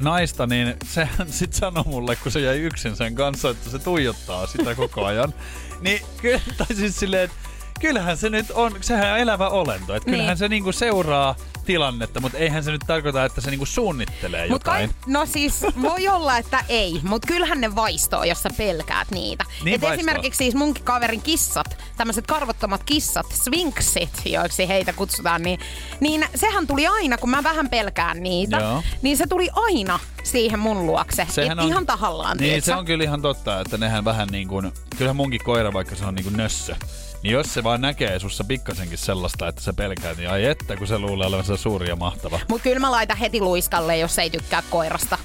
[0.00, 4.46] naista, niin sehän sit sanoi mulle, kun se jäi yksin sen kanssa, että se tuijottaa
[4.46, 5.34] sitä koko ajan.
[5.80, 7.36] niin kyllä, tai siis silleen, että
[7.80, 9.94] kyllähän se nyt on, sehän on elävä olento.
[9.94, 10.38] Että kyllähän Niin.
[10.38, 11.34] se niinku seuraa
[11.66, 14.96] tilannetta, mutta eihän se nyt tarkoita, että se niinku suunnittelee Mut kai, jotain.
[15.06, 19.44] no siis voi olla, että ei, mutta kyllähän ne vaistoo, jos sä pelkäät niitä.
[19.64, 19.94] Niin Et vaistoo.
[19.94, 25.60] esimerkiksi siis munkin kaverin kissat, tämmöiset karvottomat kissat, swinksit, joiksi heitä kutsutaan, niin,
[26.00, 28.82] niin sehän tuli aina, kun mä vähän pelkään niitä, Joo.
[29.02, 31.26] niin se tuli aina siihen mun luokse.
[31.30, 32.64] Sehän Et on- ihan tahallaan, Niin, tiedätkö?
[32.70, 36.04] se on kyllä ihan totta, että nehän vähän niin kuin, kyllähän munkin koira, vaikka se
[36.04, 36.76] on niin kuin nössö,
[37.22, 40.86] niin jos se vaan näkee sussa pikkasenkin sellaista, että sä pelkäät, niin ai että, kun
[40.86, 42.40] se luulee olevansa suuri ja mahtava.
[42.48, 45.18] Mut kyllä mä laitan heti luiskalle, jos ei tykkää koirasta.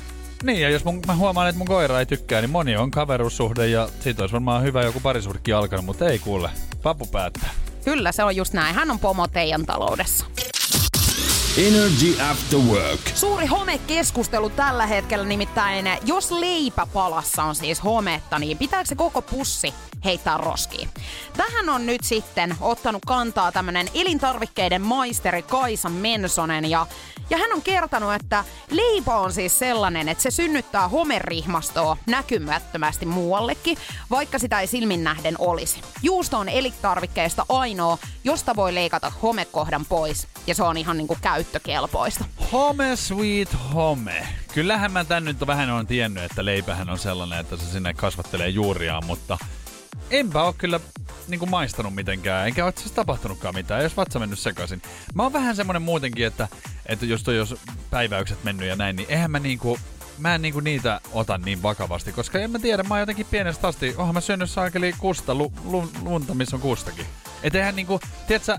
[0.44, 3.68] Niin, ja jos mun, mä huomaan, että mun koira ei tykkää, niin moni on kaveruussuhde
[3.68, 6.50] ja siitä olisi varmaan hyvä joku parisuhdekin alkanut, mutta ei kuule.
[6.84, 7.50] Papu päättää.
[7.86, 8.76] Kyllä se on just näin.
[8.76, 10.26] Hän on pomo teidän taloudessa.
[11.58, 13.00] Energy After Work.
[13.16, 19.74] Suuri homekeskustelu tällä hetkellä nimittäin, jos leipäpalassa on siis hometta, niin pitääkö se koko pussi
[20.06, 20.90] heittää roskiin?
[21.38, 26.88] Tähän on nyt sitten ottanut kantaa tämmönen elintarvikkeiden maisteri Kaisa Mensonen ja
[27.30, 33.78] ja hän on kertonut, että leipä on siis sellainen, että se synnyttää homerihmastoa näkymättömästi muuallekin,
[34.10, 35.82] vaikka sitä ei silmin nähden olisi.
[36.02, 42.26] Juusto on elintarvikkeista ainoa, josta voi leikata homekohdan pois, ja se on ihan niinku käyttökelpoista.
[42.52, 44.28] Home sweet home.
[44.54, 48.50] Kyllähän mä tän nyt vähän on tiennyt, että leipähän on sellainen, että se sinne kasvattelee
[48.50, 49.38] juuriaan, mutta
[50.12, 50.80] enpä ole kyllä
[51.28, 54.82] niin kuin maistanut mitenkään, enkä ole siis tapahtunutkaan mitään, jos vatsa mennyt sekaisin.
[55.14, 56.48] Mä oon vähän semmonen muutenkin, että,
[56.86, 57.56] että jos toi jos
[57.90, 59.80] päiväykset mennyt ja näin, niin eihän mä niinku,
[60.18, 63.68] mä en niinku niitä ota niin vakavasti, koska en mä tiedä, mä oon jotenkin pienestä
[63.68, 67.06] asti, oonhan mä syönyt saakeli kusta, lu, lu, lunta, missä on kustakin.
[67.44, 68.58] Et eihän niinku, tiedätkö,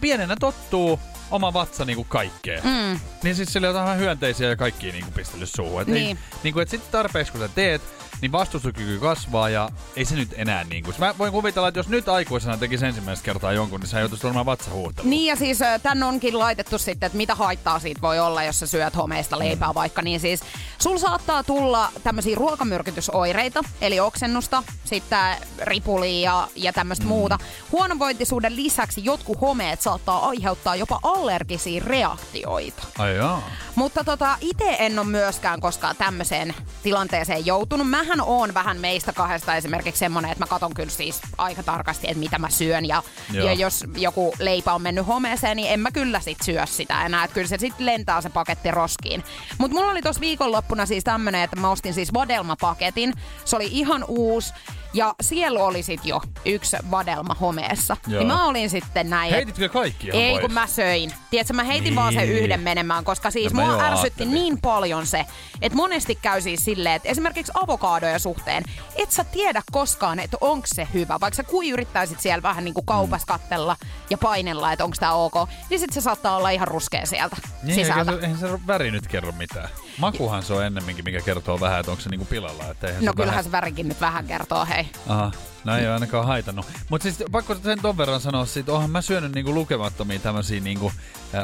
[0.00, 1.00] pienenä tottuu
[1.30, 2.60] oma vatsa niinku kaikkeen.
[2.64, 3.00] Mm.
[3.22, 5.82] Niin siis sillä jotain hyönteisiä ja kaikkia niinku pistellyt suuhun.
[5.82, 6.16] Et niin.
[6.16, 7.82] Ei, niinku, et sit tarpeeksi kun sä teet,
[8.22, 10.94] niin vastustuskyky kasvaa ja ei se nyt enää niin kuin.
[10.98, 14.46] Mä voin kuvitella, että jos nyt aikuisena tekisi ensimmäistä kertaa jonkun, niin sä joutuisi olemaan
[14.46, 15.08] vatsahuuhtelu.
[15.08, 18.66] Niin ja siis tän onkin laitettu sitten, että mitä haittaa siitä voi olla, jos sä
[18.66, 19.74] syöt homeista leipää mm.
[19.74, 20.02] vaikka.
[20.02, 20.40] Niin siis
[20.78, 27.08] sul saattaa tulla tämmöisiä ruokamyrkytysoireita, eli oksennusta, sitten ripulia ja, ja tämmöistä mm.
[27.08, 27.38] muuta.
[27.72, 32.82] Huonovointisuuden lisäksi jotkut homeet saattaa aiheuttaa jopa allergisia reaktioita.
[32.98, 33.50] Ai jaa.
[33.74, 37.90] Mutta tota, itse en ole myöskään koskaan tämmöiseen tilanteeseen joutunut.
[37.90, 42.18] Mähän on vähän meistä kahdesta esimerkiksi semmonen, että mä katon kyllä siis aika tarkasti, että
[42.18, 42.84] mitä mä syön.
[42.84, 47.06] Ja, ja jos joku leipä on mennyt homeeseen, niin en mä kyllä sit syö sitä
[47.06, 47.24] enää.
[47.24, 49.24] Että kyllä se sitten lentää se paketti roskiin.
[49.58, 53.12] Mutta mulla oli tuossa viikonloppuna siis tämmönen, että mä ostin siis vadelmapaketin.
[53.44, 54.52] Se oli ihan uusi.
[54.94, 57.96] Ja siellä oli sit jo yksi vadelma homeessa.
[58.06, 58.18] Joo.
[58.18, 59.34] Niin mä olin sitten näin.
[59.34, 60.40] Heititkö kaikki Ei, pois?
[60.40, 61.12] kun mä söin.
[61.30, 61.94] Tiedätkö, mä heitin niin.
[61.94, 65.26] vaan sen yhden menemään, koska siis no, mua ärsytti niin paljon se,
[65.62, 68.62] että monesti käy siis silleen, että esimerkiksi avokaadoja suhteen,
[68.96, 71.20] et sä tiedä koskaan, että onko se hyvä.
[71.20, 73.38] Vaikka sä kui yrittäisit siellä vähän niin kuin kaupassa mm.
[73.38, 73.76] kattella
[74.10, 75.34] ja painella, että onko tämä ok,
[75.70, 78.12] niin sit se saattaa olla ihan ruskea sieltä niin, sisältä.
[78.22, 79.68] Eihän se väri nyt kerro mitään.
[79.98, 82.64] Makuhan se on ennemminkin, mikä kertoo vähän, että onko se niinku pilalla.
[82.70, 83.44] Että no se kyllähän vähän...
[83.44, 84.81] se värikin nyt vähän kertoo, hei.
[85.08, 85.32] Aha,
[85.64, 86.66] no ei ole ainakaan haitannut.
[86.88, 90.92] Mutta siis pakko sen ton verran sanoa, että onhan mä syönyt niinku lukemattomia tämmöisiä, niinku,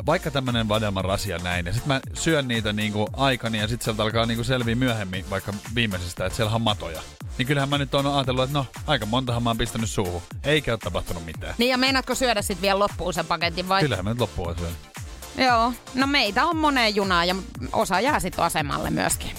[0.06, 4.02] vaikka tämmönen vadelman rasia näin, ja sitten mä syön niitä niinku aikani, ja sitten sieltä
[4.02, 7.00] alkaa niinku selviä myöhemmin, vaikka viimeisestä, että siellä on matoja.
[7.38, 10.22] Niin kyllähän mä nyt oon ajatellut, että no, aika montahan mä oon pistänyt suuhun.
[10.44, 11.54] Eikä ole tapahtunut mitään.
[11.58, 13.82] Niin ja meinaatko syödä sitten vielä loppuun sen paketin vai?
[13.82, 14.72] Kyllähän mä nyt loppuun syön.
[15.46, 17.36] Joo, no meitä on moneen junaan ja
[17.72, 19.30] osa jää sitten asemalle myöskin.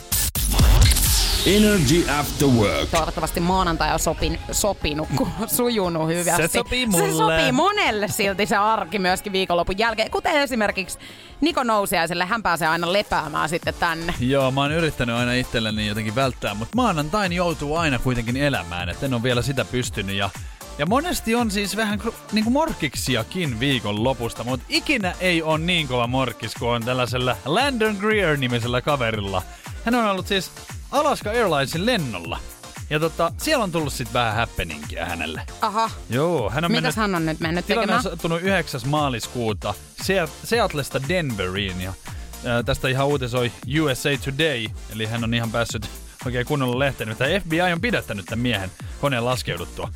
[1.45, 2.89] Energy After Work.
[2.91, 6.41] Toivottavasti maanantai on sopin, sopinut, kun sujunut hyvästi.
[6.41, 7.07] Se sopii mulle.
[7.07, 10.11] Se sopii monelle silti se arki myöskin viikonlopun jälkeen.
[10.11, 10.99] Kuten esimerkiksi
[11.41, 14.13] Niko Nousiaiselle, hän pääsee aina lepäämään sitten tänne.
[14.19, 19.05] Joo, mä oon yrittänyt aina itselleni jotenkin välttää, mutta maanantain joutuu aina kuitenkin elämään, että
[19.05, 20.15] en ole vielä sitä pystynyt.
[20.15, 20.29] Ja
[20.77, 21.99] ja monesti on siis vähän
[22.31, 27.37] niin kuin morkiksiakin viikon lopusta, mutta ikinä ei ole niin kova morkis kuin on tällaisella
[27.45, 29.41] Landon Greer-nimisellä kaverilla.
[29.85, 30.51] Hän on ollut siis
[30.91, 32.39] Alaska Airlinesin lennolla.
[32.89, 35.41] Ja tota, siellä on tullut sitten vähän happeningia hänelle.
[35.61, 35.89] Aha.
[36.09, 37.97] Joo, hän on Mitäs mennyt, hän on nyt mennyt tekemään?
[37.97, 38.81] on sattunut 9.
[38.85, 39.73] maaliskuuta
[40.43, 41.93] Seatlesta Denveriin ja
[42.45, 45.89] ää, tästä ihan uutisoi USA Today, eli hän on ihan päässyt
[46.25, 47.15] oikein kunnolla lehteen.
[47.17, 48.71] Tai FBI on pidättänyt tämän miehen
[49.01, 49.89] koneen laskeuduttua.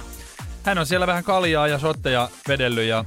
[0.64, 3.06] Hän on siellä vähän kaljaa ja sotteja vedellyt ja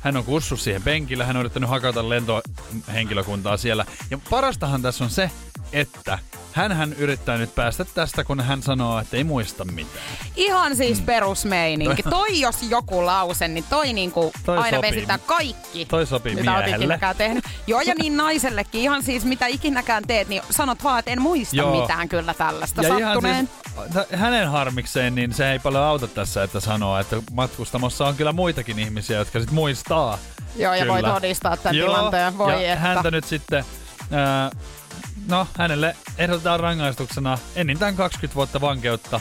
[0.00, 1.24] hän on kussu siihen penkille.
[1.24, 3.86] Hän on yrittänyt hakata lentohenkilökuntaa siellä.
[4.10, 5.30] Ja parastahan tässä on se,
[5.72, 6.18] että
[6.52, 10.04] hän yrittää nyt päästä tästä, kun hän sanoo, että ei muista mitään.
[10.36, 11.06] Ihan siis mm.
[11.06, 12.02] perusmeininki.
[12.10, 14.90] Toi jos joku lause, niin toi niinku toi aina sopii.
[14.90, 15.84] vesittää kaikki.
[15.84, 16.98] Toi sopii mitä miehelle.
[17.18, 17.44] tehnyt.
[17.66, 18.80] Joo, ja niin naisellekin.
[18.80, 21.80] Ihan siis mitä ikinäkään teet, niin sanot vaan, että en muista Joo.
[21.80, 23.48] mitään kyllä tällaista ja sattuneen.
[23.92, 28.32] Siis, hänen harmikseen, niin se ei paljon auta tässä, että sanoo, että matkustamossa on kyllä
[28.32, 30.18] muitakin ihmisiä, jotka sit muistaa.
[30.56, 30.92] Joo, ja kyllä.
[30.92, 32.38] voi todistaa tämän Joo, tilanteen.
[32.38, 32.76] Voi ja että.
[32.76, 33.64] häntä nyt sitten...
[34.12, 34.79] Äh,
[35.28, 39.20] No, hänelle ehdotetaan rangaistuksena enintään 20 vuotta vankeutta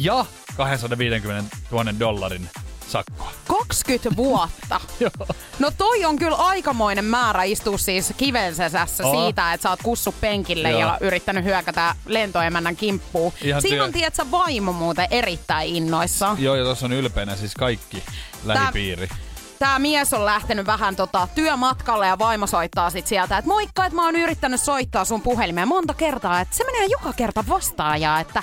[0.00, 0.24] ja
[0.56, 2.50] 250 000 dollarin
[2.88, 3.32] sakkoa.
[3.48, 4.80] 20 vuotta.
[5.00, 5.26] Joo.
[5.58, 9.24] No toi on kyllä aikamoinen määrä istua siis kivensesässä Oo.
[9.24, 10.80] siitä, että sä oot kussu penkille Joo.
[10.80, 13.32] ja yrittänyt hyökätä lentoemännän kimppuun.
[13.42, 16.42] Ihan Siinä työ- on, tiedätkö, vaimo muuten erittäin innoissaan.
[16.42, 18.02] Joo, ja tuossa on ylpeänä siis kaikki
[18.44, 19.08] lähipiiri.
[19.58, 23.96] Tämä mies on lähtenyt vähän tota, työmatkalle ja vaimo soittaa sit sieltä, että moikka, että
[23.96, 28.42] mä oon yrittänyt soittaa sun puhelimeen monta kertaa, että se menee joka kerta vastaajaa, että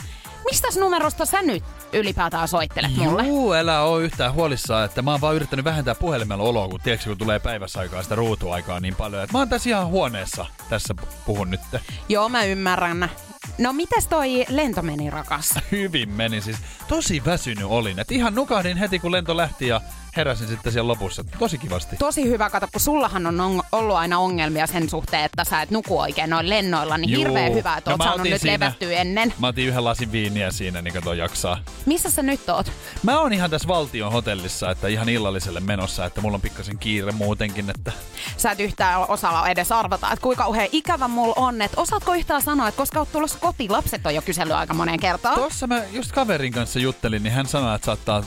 [0.51, 3.23] mistä numerosta sä nyt ylipäätään soittelet mulle?
[3.23, 7.09] Juu, älä oo yhtään huolissaan, että mä oon vaan yrittänyt vähentää puhelimella oloa, kun tiedätkö,
[7.09, 9.23] kun tulee päivässä aikaa sitä ruutuaikaa niin paljon.
[9.23, 11.61] Että mä oon tässä ihan huoneessa, tässä puhun nyt.
[12.09, 13.09] Joo, mä ymmärrän.
[13.57, 15.53] No mites toi lento meni, rakas?
[15.71, 16.57] Hyvin meni siis.
[16.87, 17.99] Tosi väsynyt olin.
[17.99, 19.81] Et ihan nukahdin heti, kun lento lähti ja
[20.17, 21.23] heräsin sitten siellä lopussa.
[21.39, 21.95] Tosi kivasti.
[21.95, 25.71] Tosi hyvä, kato, kun sullahan on on ollut aina ongelmia sen suhteen, että sä et
[25.71, 27.19] nuku oikein noin lennoilla, niin Juu.
[27.19, 29.33] hirveän hyvä, että No oot saanut nyt siinä- levättyä ennen.
[29.39, 31.57] Mä otin yhden lasin viiniä siinä, niin kato jaksaa.
[31.85, 32.71] Missä sä nyt oot?
[33.03, 37.11] Mä oon ihan tässä valtion hotellissa, että ihan illalliselle menossa, että mulla on pikkasen kiire
[37.11, 37.91] muutenkin, että
[38.37, 41.61] Sä et yhtään osaa edes arvata, että kuinka kauhean ikävä mulla on.
[41.61, 44.99] Että osaatko yhtään sanoa, että koska oot tulossa kotiin, lapset on jo kysellyt aika moneen
[44.99, 45.35] kertaan.
[45.35, 48.23] Tossa mä just kaverin kanssa juttelin, niin hän sanoi, että saattaa,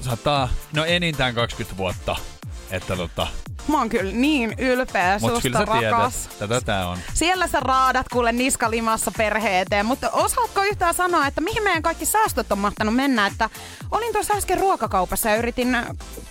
[0.00, 2.16] saattaa no enintään 20 vuotta.
[2.70, 3.26] Että tota,
[3.68, 6.14] Mä oon kyllä niin ylpeä mut susta, rakas.
[6.14, 6.98] tiedät, tätä tää on.
[7.14, 12.06] Siellä sä raadat kuule niskalimassa perheen eteen, mutta osaatko yhtään sanoa, että mihin meidän kaikki
[12.06, 13.26] säästöt on mahtanut mennä?
[13.26, 13.50] Että
[13.90, 15.76] olin tuossa äsken ruokakaupassa ja yritin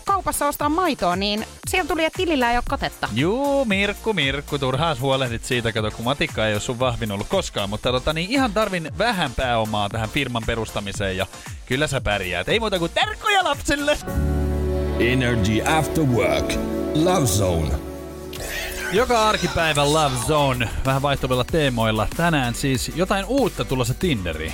[0.06, 3.10] kaupassa ostaa maitoa, niin siellä tuli, että tilillä ei ole katetta.
[3.13, 7.69] Juu, Mirkku, Mirkku, turhaan huolehdit siitä, kato kun matikka ei ole sun vahvin ollut koskaan,
[7.69, 11.26] mutta tota, niin ihan tarvin vähän pääomaa tähän firman perustamiseen ja
[11.65, 12.50] kyllä sä pärjäät.
[12.50, 13.97] Ei muuta kuin terkkuja lapsille!
[14.99, 16.53] Energy After Work.
[16.95, 17.69] Love Zone.
[18.93, 22.07] Joka arkipäivä Love Zone, vähän vaihtuvilla teemoilla.
[22.17, 24.53] Tänään siis jotain uutta tulossa Tinderiin.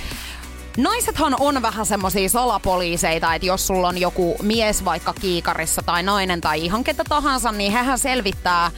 [0.76, 6.40] Naisethan on vähän semmosia salapoliiseita, että jos sulla on joku mies vaikka kiikarissa tai nainen
[6.40, 8.70] tai ihan ketä tahansa, niin hehän selvittää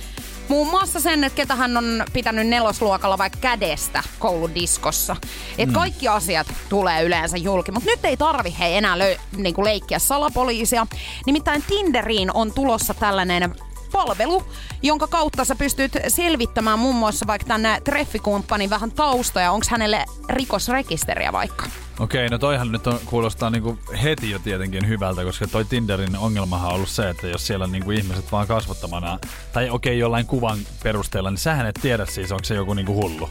[0.48, 5.16] muun muassa sen, että ketä hän on pitänyt nelosluokalla vaikka kädestä kouludiskossa.
[5.58, 9.98] Et kaikki asiat tulee yleensä julki, mutta nyt ei tarvi he enää lö- niinku leikkiä
[9.98, 10.86] salapoliisia.
[11.26, 13.54] Nimittäin Tinderiin on tulossa tällainen
[13.92, 14.42] palvelu,
[14.82, 21.32] jonka kautta sä pystyt selvittämään muun muassa vaikka tänne treffikumppanin vähän taustoja, onko hänelle rikosrekisteriä
[21.32, 21.66] vaikka.
[22.00, 26.68] Okei, no toihan nyt on, kuulostaa niinku heti jo tietenkin hyvältä, koska toi Tinderin ongelmahan
[26.68, 29.18] on ollut se, että jos siellä niinku ihmiset vaan kasvottamana,
[29.52, 33.30] tai okei jollain kuvan perusteella, niin sähän et tiedä siis, onko se joku niinku hullu.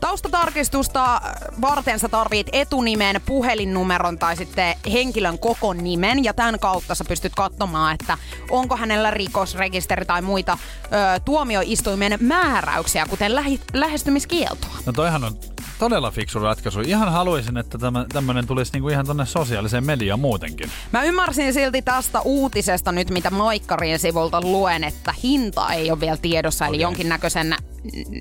[0.00, 1.20] Taustatarkistusta
[1.60, 7.32] varten sä tarvit etunimen, puhelinnumeron tai sitten henkilön koko nimen ja tämän kautta sä pystyt
[7.36, 8.18] katsomaan, että
[8.50, 14.76] onko hänellä rikosrekisteri tai muita ö, tuomioistuimen määräyksiä, kuten lähi- lähestymiskieltoa.
[14.86, 15.36] No toihan on
[15.80, 16.80] todella fiksu ratkaisu.
[16.80, 20.70] Ihan haluaisin, että tämä, tämmönen tulisi niinku ihan tonne sosiaaliseen mediaan muutenkin.
[20.92, 26.16] Mä ymmärsin silti tästä uutisesta nyt, mitä Maikkarien sivulta luen, että hinta ei ole vielä
[26.16, 26.82] tiedossa, eli Okei.
[26.82, 27.54] jonkinnäköisen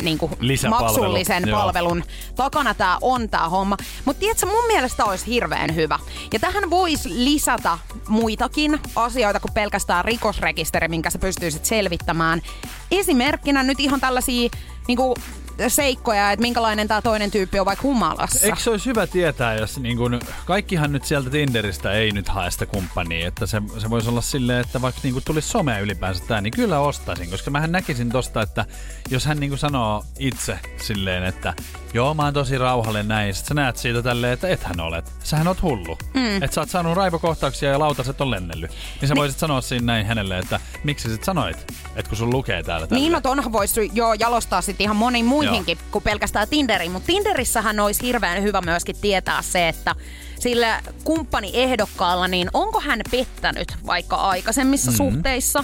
[0.02, 0.30] niinku
[0.69, 1.60] maksullisen joo.
[1.60, 2.04] palvelun
[2.36, 3.78] takana tämä on tämä homma.
[4.06, 6.00] Mutta tiedätkö, mun mielestä olisi hirveän hyvä.
[6.34, 12.41] Ja tähän voisi lisätä muitakin asioita kuin pelkästään rikosrekisteri, minkä sä pystyisit selvittämään.
[12.91, 14.50] Esimerkkinä nyt ihan tällaisia
[14.88, 15.15] niinku,
[15.67, 18.45] seikkoja, että minkälainen tämä toinen tyyppi on vaikka humalassa.
[18.45, 22.52] Eikö se olisi hyvä tietää, jos niin kun, kaikkihan nyt sieltä Tinderistä ei nyt hae
[22.52, 26.41] sitä kumppania, että se, se voisi olla silleen, että vaikka niin tulisi somea ylipäänsä tää,
[26.41, 28.65] niin kyllä ostaisin, koska mähän näkisin tosta, että
[29.10, 31.54] jos hän niin sanoo itse silleen, että
[31.93, 35.12] joo mä oon tosi rauhallinen näin, sit sä näet siitä tälleen, että ethän olet.
[35.24, 35.98] Sähän oot hullu.
[36.13, 36.43] Mm.
[36.43, 38.72] Että sä oot saanut raivokohtauksia ja lautaset on lennellyt.
[39.02, 41.58] Niin sä voisit sanoa siinä näin hänelle, että miksi sit sanoit,
[41.95, 43.04] että kun sun lukee täällä tälleen.
[43.04, 46.92] Niin, no tonhan voisi jo jalostaa sitten ihan moniin muihinkin kuin pelkästään Tinderiin.
[46.92, 49.96] Mutta Tinderissähän olisi hirveän hyvä myöskin tietää se, että
[50.40, 55.14] sillä kumppani-ehdokkaalla, niin onko hän pettänyt vaikka aikaisemmissa mm-hmm.
[55.14, 55.64] suhteissa?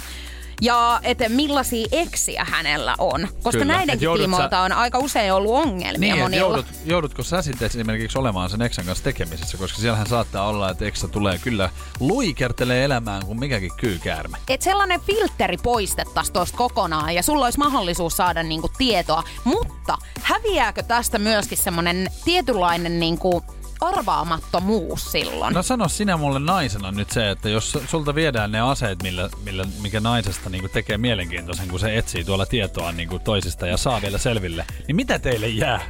[0.62, 3.28] Ja että millaisia eksiä hänellä on.
[3.42, 3.82] Koska Kyllä.
[3.92, 6.46] Et joudut tiimoilta sä- on aika usein ollut ongelmia Niin, monilla.
[6.48, 10.84] joudut, joudutko sä sitten esimerkiksi olemaan sen eksän kanssa tekemisissä, koska siellähän saattaa olla, että
[10.84, 14.38] eksä tulee kyllä luikertelee elämään kuin mikäkin kyykäärme.
[14.48, 19.22] että sellainen filtteri poistettaisiin tuosta kokonaan ja sulla olisi mahdollisuus saada niinku tietoa.
[19.44, 23.44] Mutta häviääkö tästä myöskin semmoinen tietynlainen niinku
[23.80, 25.54] arvaamattomuus silloin?
[25.54, 29.66] No sano sinä mulle naisena nyt se, että jos sulta viedään ne aseet, millä, millä,
[29.82, 34.18] mikä naisesta niin tekee mielenkiintoisen, kun se etsii tuolla tietoa niin toisista ja saa vielä
[34.18, 35.80] selville, niin mitä teille jää?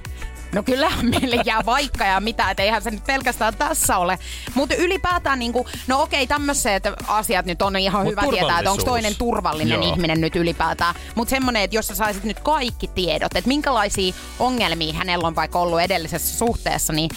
[0.52, 4.18] No kyllä meille jää vaikka ja mitä, että eihän se nyt pelkästään tässä ole.
[4.54, 8.84] Mutta ylipäätään, niinku, no okei, tämmöiset asiat nyt on ihan Mut hyvä tietää, että onko
[8.84, 9.92] toinen turvallinen Joo.
[9.92, 10.94] ihminen nyt ylipäätään.
[11.14, 15.58] Mutta semmoinen, että jos sä saisit nyt kaikki tiedot, että minkälaisia ongelmia hänellä on vaikka
[15.58, 17.10] ollut edellisessä suhteessa, niin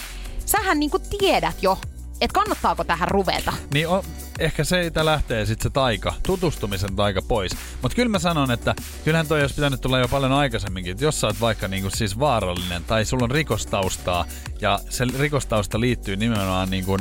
[0.52, 1.78] sähän niinku tiedät jo,
[2.22, 3.54] että kannattaako tähän ruveta.
[3.74, 4.04] Niin on,
[4.40, 7.52] ehkä siitä lähtee sitten se taika, tutustumisen taika pois.
[7.82, 10.92] Mutta kyllä mä sanon, että kyllähän toi olisi pitänyt tulla jo paljon aikaisemminkin.
[10.92, 14.26] Että jos sä oot vaikka niinku siis vaarallinen tai sulla on rikostaustaa
[14.62, 16.98] ja se rikostausta liittyy nimenomaan niinku,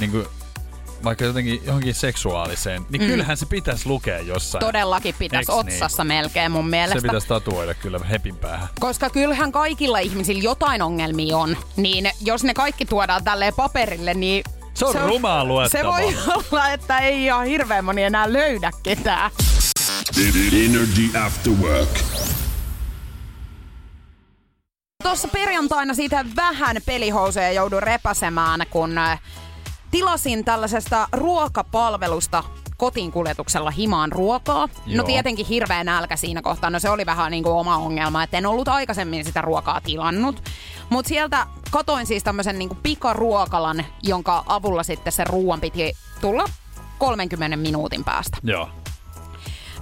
[0.00, 0.24] niinku
[1.04, 3.08] vaikka jotenkin johonkin seksuaaliseen, niin mm.
[3.08, 4.60] kyllähän se pitäisi lukea jossain.
[4.64, 5.74] Todellakin pitäisi Eiks niin?
[5.74, 7.00] otsassa melkein mun mielestä.
[7.00, 8.68] Se pitäisi tatuoida kyllä hepin päähän.
[8.80, 14.44] Koska kyllähän kaikilla ihmisillä jotain ongelmia on, niin jos ne kaikki tuodaan tälleen paperille, niin
[14.74, 16.00] Se on rumaa Se luettavaa.
[16.00, 16.16] voi
[16.52, 19.30] olla, että ei ihan hirveän moni enää löydä ketään.
[20.64, 21.98] Energy After Work.
[25.02, 28.94] Tuossa perjantaina siitä vähän pelihousuja joudun repäsemään, kun
[29.90, 32.44] tilasin tällaisesta ruokapalvelusta
[32.76, 34.66] kotiin kuljetuksella himaan ruokaa.
[34.66, 35.06] No Joo.
[35.06, 36.70] tietenkin hirveä nälkä siinä kohtaa.
[36.70, 40.42] No se oli vähän niin kuin oma ongelma, että en ollut aikaisemmin sitä ruokaa tilannut.
[40.90, 46.44] Mutta sieltä katoin siis tämmöisen niin kuin pikaruokalan, jonka avulla sitten se ruoan piti tulla
[46.98, 48.38] 30 minuutin päästä.
[48.42, 48.68] Joo.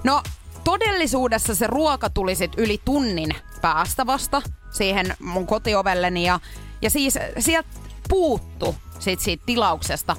[0.03, 0.23] No
[0.63, 4.41] todellisuudessa se ruoka tuli sit yli tunnin päästä vasta
[4.71, 6.39] siihen mun kotiovelleni ja,
[6.81, 7.69] ja siis sieltä
[8.09, 10.15] puuttu sit siitä tilauksesta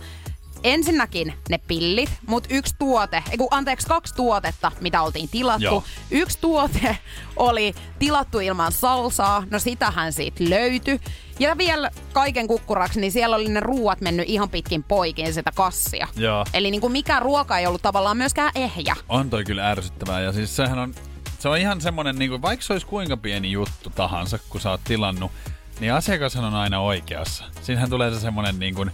[0.64, 5.64] ensinnäkin ne pillit, mutta yksi tuote, ei kun, anteeksi, kaksi tuotetta, mitä oltiin tilattu.
[5.64, 5.84] Joo.
[6.10, 6.98] Yksi tuote
[7.36, 11.00] oli tilattu ilman salsaa, no sitähän siitä löytyi.
[11.38, 16.08] Ja vielä kaiken kukkuraksi, niin siellä oli ne ruuat mennyt ihan pitkin poikin sitä kassia.
[16.16, 16.44] Joo.
[16.54, 18.96] Eli niin kuin mikään ruoka ei ollut tavallaan myöskään ehjä.
[19.08, 20.20] On toi kyllä ärsyttävää.
[20.20, 20.94] Ja siis sehän on,
[21.38, 24.70] se on ihan semmonen, niin kuin, vaikka se olisi kuinka pieni juttu tahansa, kun sä
[24.70, 25.32] oot tilannut,
[25.80, 27.44] niin asiakashan on aina oikeassa.
[27.62, 28.90] Siinähän tulee se semmonen niin kuin,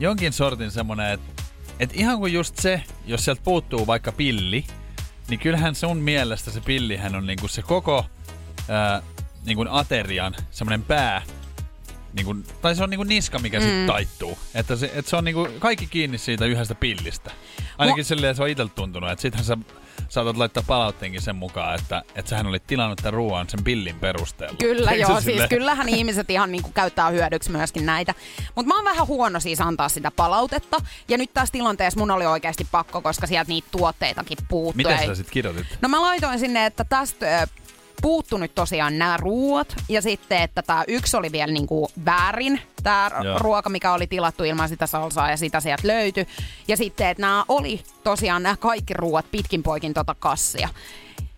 [0.00, 1.42] jonkin sortin semmonen, että
[1.80, 4.64] et ihan kuin just se, jos sieltä puuttuu vaikka pilli,
[5.28, 8.06] niin kyllähän sun mielestä se pillihän on niinku se koko
[8.68, 9.02] ää,
[9.44, 11.22] niinku aterian semmonen pää,
[12.12, 13.62] niinku, tai se on niinku niska, mikä mm.
[13.62, 14.38] sitten taittuu.
[14.54, 17.30] Että se, et se on niinku kaikki kiinni siitä yhdestä pillistä.
[17.78, 19.56] Ainakin Mu- silleen se on itseltä tuntunut, että sittenhän sä
[20.08, 24.56] saatat laittaa palautteenkin sen mukaan, että, että sähän olit tilannut tämän ruoan sen pillin perusteella.
[24.60, 28.14] Kyllä Eikö joo, siis kyllähän ihmiset ihan niinku käyttää hyödyksi myöskin näitä.
[28.54, 30.80] Mutta mä oon vähän huono siis antaa sitä palautetta.
[31.08, 34.76] Ja nyt tässä tilanteessa mun oli oikeasti pakko, koska sieltä niitä tuotteitakin puuttuu.
[34.76, 35.66] Miten Ei- sä sit kirjoitit?
[35.82, 37.48] No mä laitoin sinne, että tästä
[38.02, 42.60] ö, puuttu nyt tosiaan nämä ruuat ja sitten, että tämä yksi oli vielä niinku väärin,
[42.82, 46.26] tämä ruoka, mikä oli tilattu ilman sitä salsaa ja sitä sieltä löytyi.
[46.68, 50.68] Ja sitten, että nämä oli tosiaan nämä kaikki ruuat pitkin poikin tota kassia.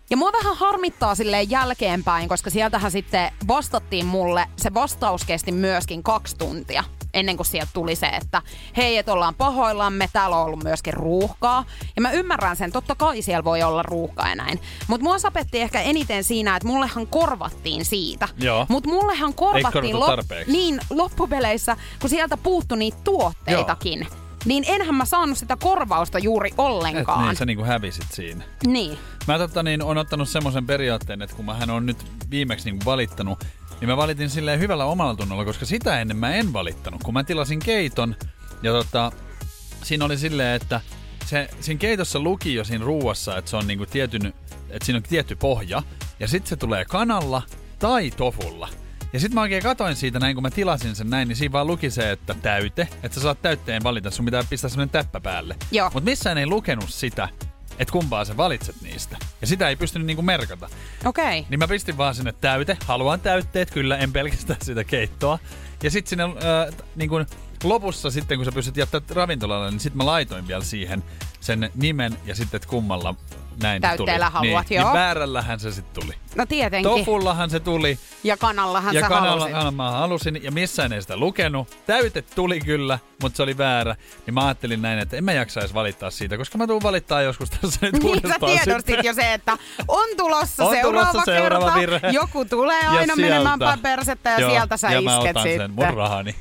[0.09, 6.03] Ja mua vähän harmittaa silleen jälkeenpäin, koska sieltähän sitten vastattiin mulle, se vastaus kesti myöskin
[6.03, 6.83] kaksi tuntia
[7.15, 8.41] ennen kuin sieltä tuli se, että
[8.77, 11.65] hei, et ollaan pahoillamme, täällä on ollut myöskin ruuhkaa.
[11.95, 14.59] Ja mä ymmärrän sen, totta kai siellä voi olla ruuhkaa ja näin.
[14.87, 18.27] Mutta mua sapetti ehkä eniten siinä, että mullehan korvattiin siitä.
[18.37, 18.65] Joo.
[18.69, 20.51] Mutta mullehan korvattiin tarpeeksi.
[20.51, 24.07] niin loppupeleissä, kun sieltä puuttui niitä tuotteitakin.
[24.45, 27.25] Niin enhän mä saanut sitä korvausta juuri Et ollenkaan.
[27.27, 28.43] niin, sä niinku hävisit siinä.
[28.67, 28.97] niin.
[29.27, 32.85] Mä totta niin, on ottanut semmoisen periaatteen, että kun mä hän on nyt viimeksi niin
[32.85, 33.43] valittanut,
[33.81, 37.03] niin mä valitin silleen hyvällä omalla tunnolla, koska sitä ennen mä en valittanut.
[37.03, 38.15] Kun mä tilasin keiton,
[38.63, 39.11] ja tota,
[39.83, 40.81] siinä oli silleen, että
[41.25, 44.33] se, siinä keitossa luki jo siinä ruuassa, että se on niinku tietyn,
[44.69, 45.83] että siinä on tietty pohja,
[46.19, 47.41] ja sitten se tulee kanalla
[47.79, 48.69] tai tofulla.
[49.15, 51.67] Ja sitten mä oikein katoin siitä näin, kun mä tilasin sen näin, niin siinä vaan
[51.67, 55.55] luki se, että täyte, että sä saat täytteen valita, sun pitää pistää semmonen täppä päälle.
[55.71, 55.89] Joo.
[55.93, 57.29] Mutta missään ei lukenut sitä,
[57.79, 59.17] että kumpaa sä valitset niistä.
[59.41, 60.69] Ja sitä ei pystynyt niinku merkata.
[61.05, 61.39] Okei.
[61.39, 61.49] Okay.
[61.49, 65.39] Niin mä pistin vaan sinne täyte, haluan täytteet, kyllä, en pelkästään sitä keittoa.
[65.83, 67.25] Ja sitten sinne äh, niin kun
[67.63, 71.03] lopussa sitten, kun sä pystyt jättää ravintolalle, niin sitten mä laitoin vielä siihen
[71.39, 73.15] sen nimen ja sitten, että kummalla
[73.61, 74.33] näin Täytteellä tuli.
[74.33, 74.85] haluat, niin, joo.
[74.89, 76.13] Niin väärällähän se sitten tuli.
[76.35, 76.91] No tietenkin.
[76.91, 77.99] Tofullahan se tuli.
[78.23, 79.51] Ja kanallahan ja sä kanalla halusit.
[79.51, 81.77] kanalla mä halusin, ja missään ei sitä lukenut.
[81.85, 83.95] Täyte tuli kyllä, mutta se oli väärä.
[84.25, 87.21] Niin mä ajattelin näin, että en mä jaksa edes valittaa siitä, koska mä tuun valittaa
[87.21, 89.05] joskus tässä nyt Niin sä uudestaan tiedostit sitten.
[89.05, 91.79] jo se, että on tulossa On seuraava tulossa seuraava kerta.
[91.79, 92.09] virhe.
[92.11, 95.29] Joku tulee Ja aina menemään sieltä- päin persettä ja Joo, sieltä sä ja mä isket
[95.31, 95.61] otan sitten.
[95.61, 96.35] sen mun rahani.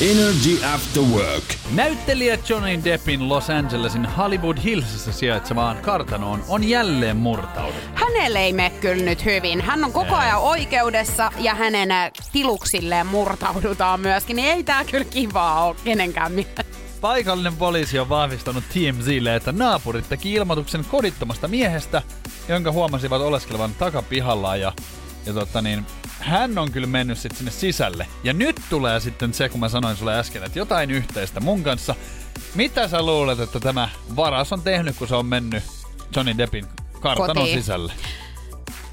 [0.00, 1.44] Energy After Work.
[1.74, 7.80] Näyttelijä Johnny Deppin Los Angelesin Hollywood Hillsissä sijaitsevaan kartanoon on jälleen murtauduttu.
[7.94, 9.60] Hänelle ei mene kyllä nyt hyvin.
[9.60, 14.36] Hän on koko ajan oikeudessa ja hänen ä, tiluksilleen murtaudutaan myöskin.
[14.36, 16.64] Niin ei tää kyllä kivaa ole kenenkään mielestä.
[17.00, 22.02] Paikallinen poliisi on vahvistanut TMZlle, että naapurit teki ilmoituksen kodittomasta miehestä,
[22.48, 24.72] jonka huomasivat oleskelevan takapihalla ja,
[25.26, 25.86] ja totta niin,
[26.26, 28.06] hän on kyllä mennyt sitten sinne sisälle.
[28.24, 31.94] Ja nyt tulee sitten se, kun mä sanoin sulle äsken, että jotain yhteistä mun kanssa.
[32.54, 35.64] Mitä sä luulet, että tämä varas on tehnyt, kun se on mennyt
[36.16, 36.66] Johnny Deppin
[37.00, 37.58] kartanon Kotiin.
[37.58, 37.92] sisälle?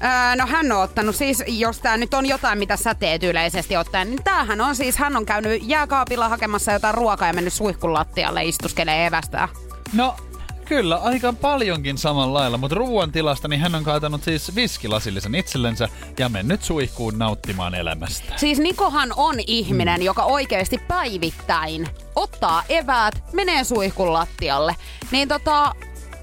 [0.04, 3.76] Öö, no hän on ottanut siis, jos tää nyt on jotain, mitä sä teet yleisesti
[3.76, 7.92] ottaen, niin tämähän on siis, hän on käynyt jääkaapilla hakemassa jotain ruokaa ja mennyt suihkun
[7.92, 9.48] lattialle istuskelee evästää.
[9.92, 10.16] No,
[10.64, 15.88] Kyllä, aika paljonkin samalla lailla, mutta ruoan tilasta niin hän on kaatanut siis viskilasillisen itsellensä
[16.18, 18.32] ja mennyt suihkuun nauttimaan elämästä.
[18.36, 20.04] Siis Nikohan on ihminen, mm.
[20.04, 24.76] joka oikeasti päivittäin ottaa eväät, menee suihkun lattialle.
[25.10, 25.74] Niin tota,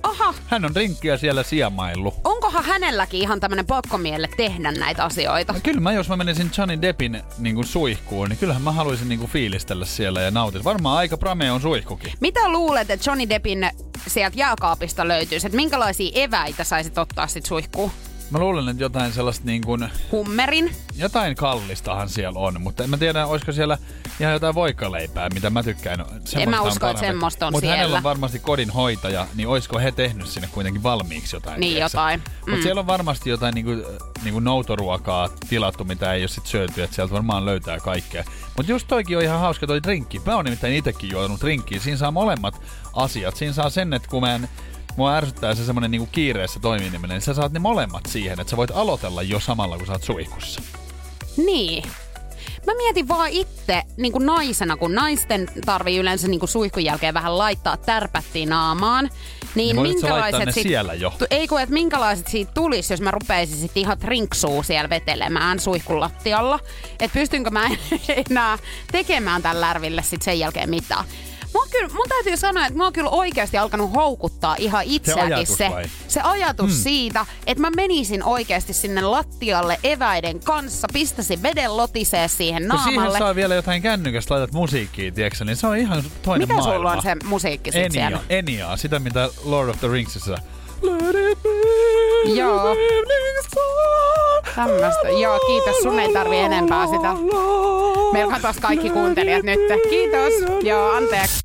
[0.03, 2.13] aha, Hän on rinkkiä siellä sijamaillu.
[2.23, 5.53] onkohan hänelläkin ihan tämmönen pakkomielle tehdä näitä asioita?
[5.53, 9.09] No kyllä mä, jos mä menisin Johnny Deppin niin kuin suihkuun, niin kyllähän mä haluaisin
[9.09, 10.63] niin kuin fiilistellä siellä ja nautin.
[10.63, 12.13] Varmaan aika prame on suihkukin.
[12.19, 13.69] Mitä luulet, että Johnny Deppin
[14.07, 15.47] sieltä jääkaapista löytyisi?
[15.47, 17.91] Että minkälaisia eväitä saisit ottaa sit suihkuun?
[18.31, 20.75] Mä luulen, että jotain sellaista niin kuin, Hummerin?
[20.95, 23.77] jotain kallistahan siellä on, mutta en mä tiedä, olisiko siellä
[24.19, 25.97] ihan jotain voikaleipää, mitä mä tykkään.
[26.05, 27.97] Semmoista En mä usko, että semmoista on Mut hänellä siellä.
[27.97, 31.59] on varmasti kodin hoitaja, niin olisiko he tehnyt sinne kuitenkin valmiiksi jotain?
[31.59, 31.97] Niin tiedätkö?
[31.97, 32.21] jotain.
[32.39, 32.61] Mutta Mm.
[32.61, 33.71] siellä on varmasti jotain niinku,
[34.23, 38.23] niinku noutoruokaa tilattu, mitä ei ole sit syöty, että sieltä varmaan löytää kaikkea.
[38.57, 40.21] Mutta just toikin on ihan hauska toi drinkki.
[40.25, 41.79] Mä oon nimittäin itekin juonut drinkkiä.
[41.79, 42.61] Siinä saa molemmat
[42.93, 43.35] asiat.
[43.35, 44.49] Siinä saa sen, että kun mä en
[44.97, 48.57] Mua ärsyttää se semmonen niinku kiireessä toimiminen, niin sä saat ne molemmat siihen, että sä
[48.57, 50.61] voit aloitella jo samalla, kun sä oot suihkussa.
[51.37, 51.83] Niin.
[52.67, 57.13] Mä mietin vaan itse niin kuin naisena, kun naisten tarvii yleensä niin kuin suihkun jälkeen
[57.13, 59.09] vähän laittaa tärpättiin naamaan.
[59.55, 61.13] Niin, Niin minkälaiset sit, siellä jo?
[61.17, 65.59] Tu- ei kun, että minkälaiset siitä tulisi, jos mä rupeisin sit ihan trinksuu siellä vetelemään
[65.59, 66.59] suihkun lattialla.
[66.91, 67.69] Että pystynkö mä
[68.29, 68.57] enää
[68.91, 71.05] tekemään tällä lärville sit sen jälkeen mitään.
[71.61, 75.57] Mua kyllä, mun täytyy sanoa, että mua on kyllä oikeasti alkanut houkuttaa ihan itseäkin ajatus
[75.57, 75.69] se,
[76.07, 76.83] se ajatus hmm.
[76.83, 82.95] siitä, että mä menisin oikeasti sinne lattialle eväiden kanssa, pistäisin veden lotisee siihen Kun siihen
[82.95, 83.19] naamalle.
[83.19, 86.75] saa vielä jotain kännykästä, laitat musiikkia, tiedätkö, niin se on ihan toinen Mitä maailma.
[86.75, 88.19] sulla on se musiikki sit Enia, siellä?
[88.29, 90.37] Eniaa, sitä mitä Lord of the Ringsissa.
[92.35, 92.75] Joo.
[94.55, 95.09] Tämmöstä.
[95.21, 95.77] Joo, kiitos.
[95.83, 97.13] Sun ei tarvi enempää sitä.
[98.13, 99.59] Meillä katos kaikki kuuntelijat nyt.
[99.89, 100.63] Kiitos.
[100.63, 101.40] Joo, anteeksi.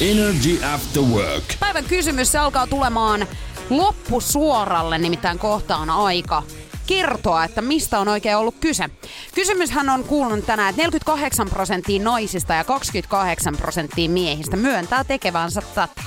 [0.00, 1.44] Energy After Work.
[1.60, 3.26] Päivän kysymys se alkaa tulemaan
[3.70, 6.42] loppusuoralle, nimittäin kohta on aika
[6.86, 8.90] kertoa, että mistä on oikein ollut kyse.
[9.34, 16.02] Kysymyshän on kuulunut tänään, että 48 prosenttia naisista ja 28 prosenttia miehistä myöntää tekevänsä tätä.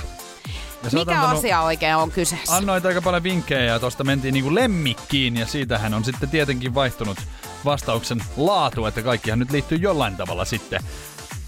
[0.82, 2.56] Ja Mikä antanut- asia oikein on kyseessä?
[2.56, 7.18] Annoit aika paljon vinkkejä ja tosta mentiin niinku lemmikkiin ja siitähän on sitten tietenkin vaihtunut
[7.64, 10.82] vastauksen laatu, että kaikkihan nyt liittyy jollain tavalla sitten.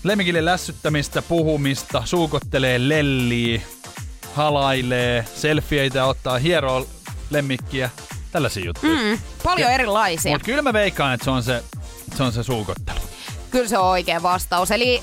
[0.04, 3.62] Lemmikille lässyttämistä, puhumista, suukottelee lellii,
[4.34, 6.86] halailee, selfieitä ottaa, hieroo
[7.30, 7.90] lemmikkiä,
[8.32, 8.92] tällaisia juttuja.
[8.92, 10.32] Mm, paljon erilaisia.
[10.32, 11.64] Mutta kyllä mä veikkaan, että se on se,
[12.16, 13.00] se, on se suukottelu.
[13.50, 14.70] Kyllä se on oikea vastaus.
[14.70, 15.02] Eli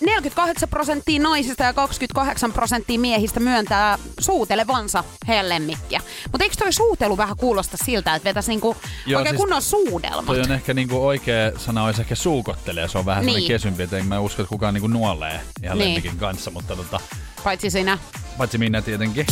[0.00, 6.00] 48 prosenttia naisista ja 28 prosenttia miehistä myöntää suutelevansa heidän lemmikkiä.
[6.32, 8.76] Mutta eikö toi suutelu vähän kuulosta siltä, että vetäisi niinku
[9.06, 10.26] Joo, oikein siis kunnon suudelmat?
[10.26, 12.88] Toi on ehkä niinku oikea sana olisi ehkä suukottelee.
[12.88, 13.36] Se on vähän niin.
[13.36, 13.48] Niin.
[13.48, 15.88] kesympi, että en mä usko, että kukaan niinku nuolee ihan Niin.
[15.88, 17.00] lemmikin kanssa, mutta tota,
[17.44, 17.98] Paitsi sinä,
[18.38, 19.26] paitsi minä tietenkin.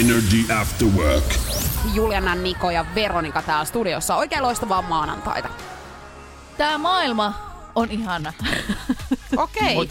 [0.00, 1.24] Energy After Work.
[1.94, 4.16] Juliana, Niko ja Veronika täällä studiossa.
[4.16, 5.48] Oikein loistavaa maanantaita.
[6.58, 7.34] Tää maailma
[7.74, 8.32] on ihana.
[9.36, 9.74] Okei.
[9.74, 9.90] Mut,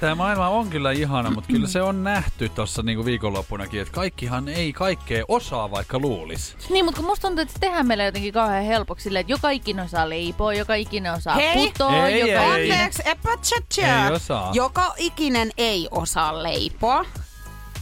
[0.00, 4.48] tämä maailma on kyllä ihana, mutta kyllä se on nähty tuossa niinku viikonloppunakin, että kaikkihan
[4.48, 6.56] ei kaikkea osaa, vaikka luulis.
[6.70, 9.50] niin, mutta kun musta tuntuu, että se tehdään meille jotenkin kauhean helpoksi silleen, että joka
[9.50, 11.54] ikinen osaa leipoa, joka ikinen osaa Hei!
[11.68, 12.62] putoa, Ei, joka ei.
[12.64, 12.80] ikinen...
[12.80, 14.06] Anteeksi, epä tjä, tjä.
[14.06, 14.50] Ei osaa.
[14.54, 17.04] Joka ikinen ei osaa leipoa.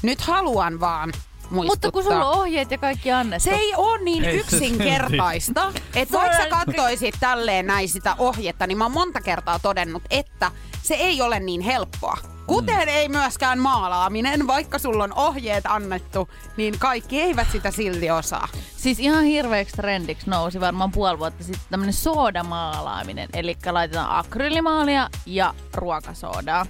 [0.02, 1.12] Nyt haluan vaan
[1.50, 1.88] muistuttaa.
[1.88, 3.44] Mutta kun sulla on ohjeet ja kaikki annettu.
[3.44, 8.66] Se ei ole niin Ei se yksinkertaista, että vaikka sä kattoisit tälleen näin sitä ohjetta,
[8.66, 10.50] niin mä oon monta kertaa todennut, että
[10.88, 12.16] se ei ole niin helppoa.
[12.46, 12.88] Kuten Mm.
[12.88, 18.48] ei myöskään maalaaminen, vaikka sulla on ohjeet annettu, niin kaikki eivät sitä silti osaa.
[18.76, 23.28] Siis ihan hirveäksi trendiksi nousi varmaan puoli vuotta sitten tämmönen soodamaalaaminen.
[23.34, 26.66] Eli laitetaan akryylimaalia ja ruokasoodaa.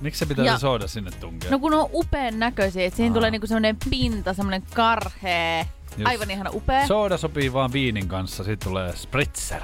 [0.00, 1.50] Miksi se pitää Ja- se sooda sinne tunkea?
[1.50, 3.14] No kun on upean näköisiä, että siinä Aa.
[3.14, 5.66] tulee niinku semmonen pinta, semmonen karhee.
[5.96, 6.06] Just.
[6.08, 6.86] Aivan ihana upea.
[6.86, 9.62] Sooda sopii vaan viinin kanssa, sit tulee spritzer.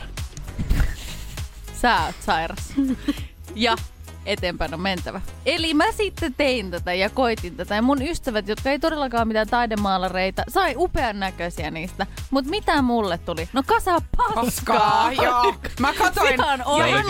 [1.81, 2.73] Sä oot sairas.
[3.55, 3.77] Ja
[4.27, 5.21] eteenpäin on mentävä.
[5.47, 7.75] Eli mä sitten tein tätä ja koitin tätä.
[7.75, 12.07] Ja mun ystävät, jotka ei todellakaan mitään taidemaalareita, sai upean näköisiä niistä.
[12.31, 13.49] Mut mitä mulle tuli?
[13.53, 14.45] No kasa paskaa.
[14.45, 15.55] Paskaa, joo.
[15.81, 16.63] Mä katsoin, hän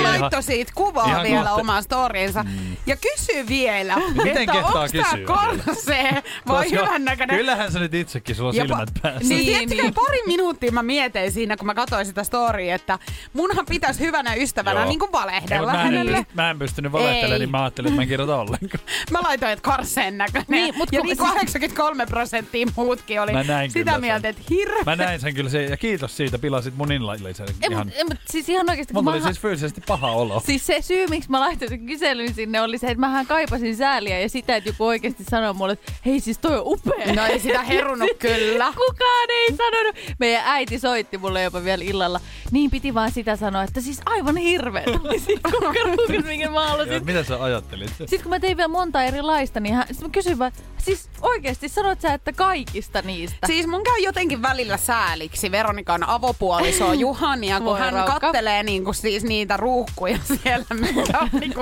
[0.02, 2.42] laittoi siitä kuvaa Ihan vielä kohta- omaan storinsa.
[2.42, 2.76] Mm.
[2.86, 4.52] Ja kysy vielä, Miten että
[4.92, 5.26] kysyä vielä?
[5.26, 7.36] korsee vai Koska hyvän näköinen.
[7.36, 9.28] Kyllähän sä nyt itsekin, sulla on Ja silmät pa- päässä.
[9.28, 9.94] Niin, Niin, niin.
[9.94, 12.98] pari minuuttia mä mietin siinä, kun mä katsoin sitä storya, että
[13.32, 16.18] munhan pitäisi hyvänä ystävänä niin kuin Ei, valehdella mä, en, hänelle.
[16.18, 17.38] pyst- mä en pystynyt Ei valehtelee, Ei.
[17.38, 18.84] niin mä ajattelin, että mä en kirjoita ollenkaan.
[19.10, 20.44] Mä laitoin, että karseen näköinen.
[20.48, 24.82] Niin, mut ja kun- niin 83 prosenttia muutkin oli Mä näin sitä mieltä, että hirveä.
[24.86, 27.46] Mä näin sen kyllä se, ja kiitos siitä, pilasit mun illallisen.
[27.62, 30.10] Ei, Ihan, mut, ei, mut, siis ihan oikeesti, kun mulla mä, oli siis fyysisesti paha
[30.10, 30.42] olo.
[30.46, 34.20] Siis se syy, miksi mä laitoin sen kyselyn sinne, oli se, että mähän kaipasin sääliä
[34.20, 37.14] ja sitä, että joku oikeasti sanoi mulle, että hei siis toi on upea.
[37.14, 38.72] No ei sitä herunut kyllä.
[38.76, 39.96] Kukaan ei sanonut.
[40.18, 42.20] Meidän äiti soitti mulle jopa vielä illalla.
[42.50, 44.84] Niin piti vaan sitä sanoa, että siis aivan hirveä.
[45.26, 46.60] Siis kukkaruukut, minkä mä
[46.92, 47.06] halusin.
[47.16, 47.88] mitä sä ajattelit?
[47.98, 52.00] Sitten kun mä tein vielä monta erilaista, niin hän, mä kysyin vaan, siis oikeasti sanot
[52.00, 53.46] sä, että kaikista niistä?
[53.46, 58.20] Siis mun käy jotenkin välillä sääliksi Veronikan avopuolisoa Juhania, kun Voi hän raukka.
[58.20, 61.60] kattelee niinku siis niitä ruuhkuja siellä, mitkä on niinku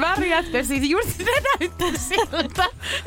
[0.00, 0.64] värjätty.
[0.64, 2.64] Siis just se näyttää siltä,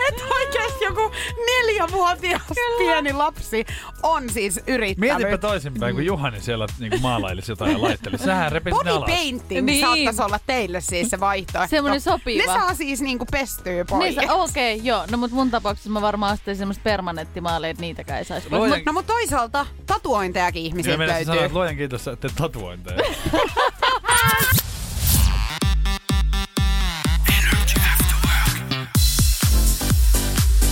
[0.09, 1.11] että oikeasti joku
[1.45, 2.41] neljävuotias
[2.77, 3.65] pieni lapsi
[4.03, 5.17] on siis yrittänyt.
[5.17, 8.17] Mietipä toisinpäin, kun Juhani siellä niin maalailisi jotain ja laitteli.
[8.17, 9.09] Sähän repisit ne Body alas.
[9.11, 9.81] painting Niin.
[9.81, 11.62] saattaisi olla teille siis se vaihtoehto.
[11.67, 12.43] Semmoinen sopiva.
[12.43, 14.15] Ne saa siis niinku pestyä pois.
[14.15, 15.03] Niin, okei, okay, joo.
[15.11, 18.47] No mut mun tapauksessa mä varmaan astelin semmoista permanenttimaaleja, että niitäkään ei saisi.
[18.51, 21.25] Luojan- Mut- No mutta toisaalta tatuointejakin Ja ihmisiltä meidän löytyy.
[21.33, 22.97] sanoa, että luojan kiitos, että teet tatuointeja.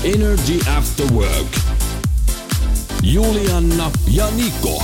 [0.04, 1.48] Energy After Work.
[3.04, 4.84] Julianna ja Niko.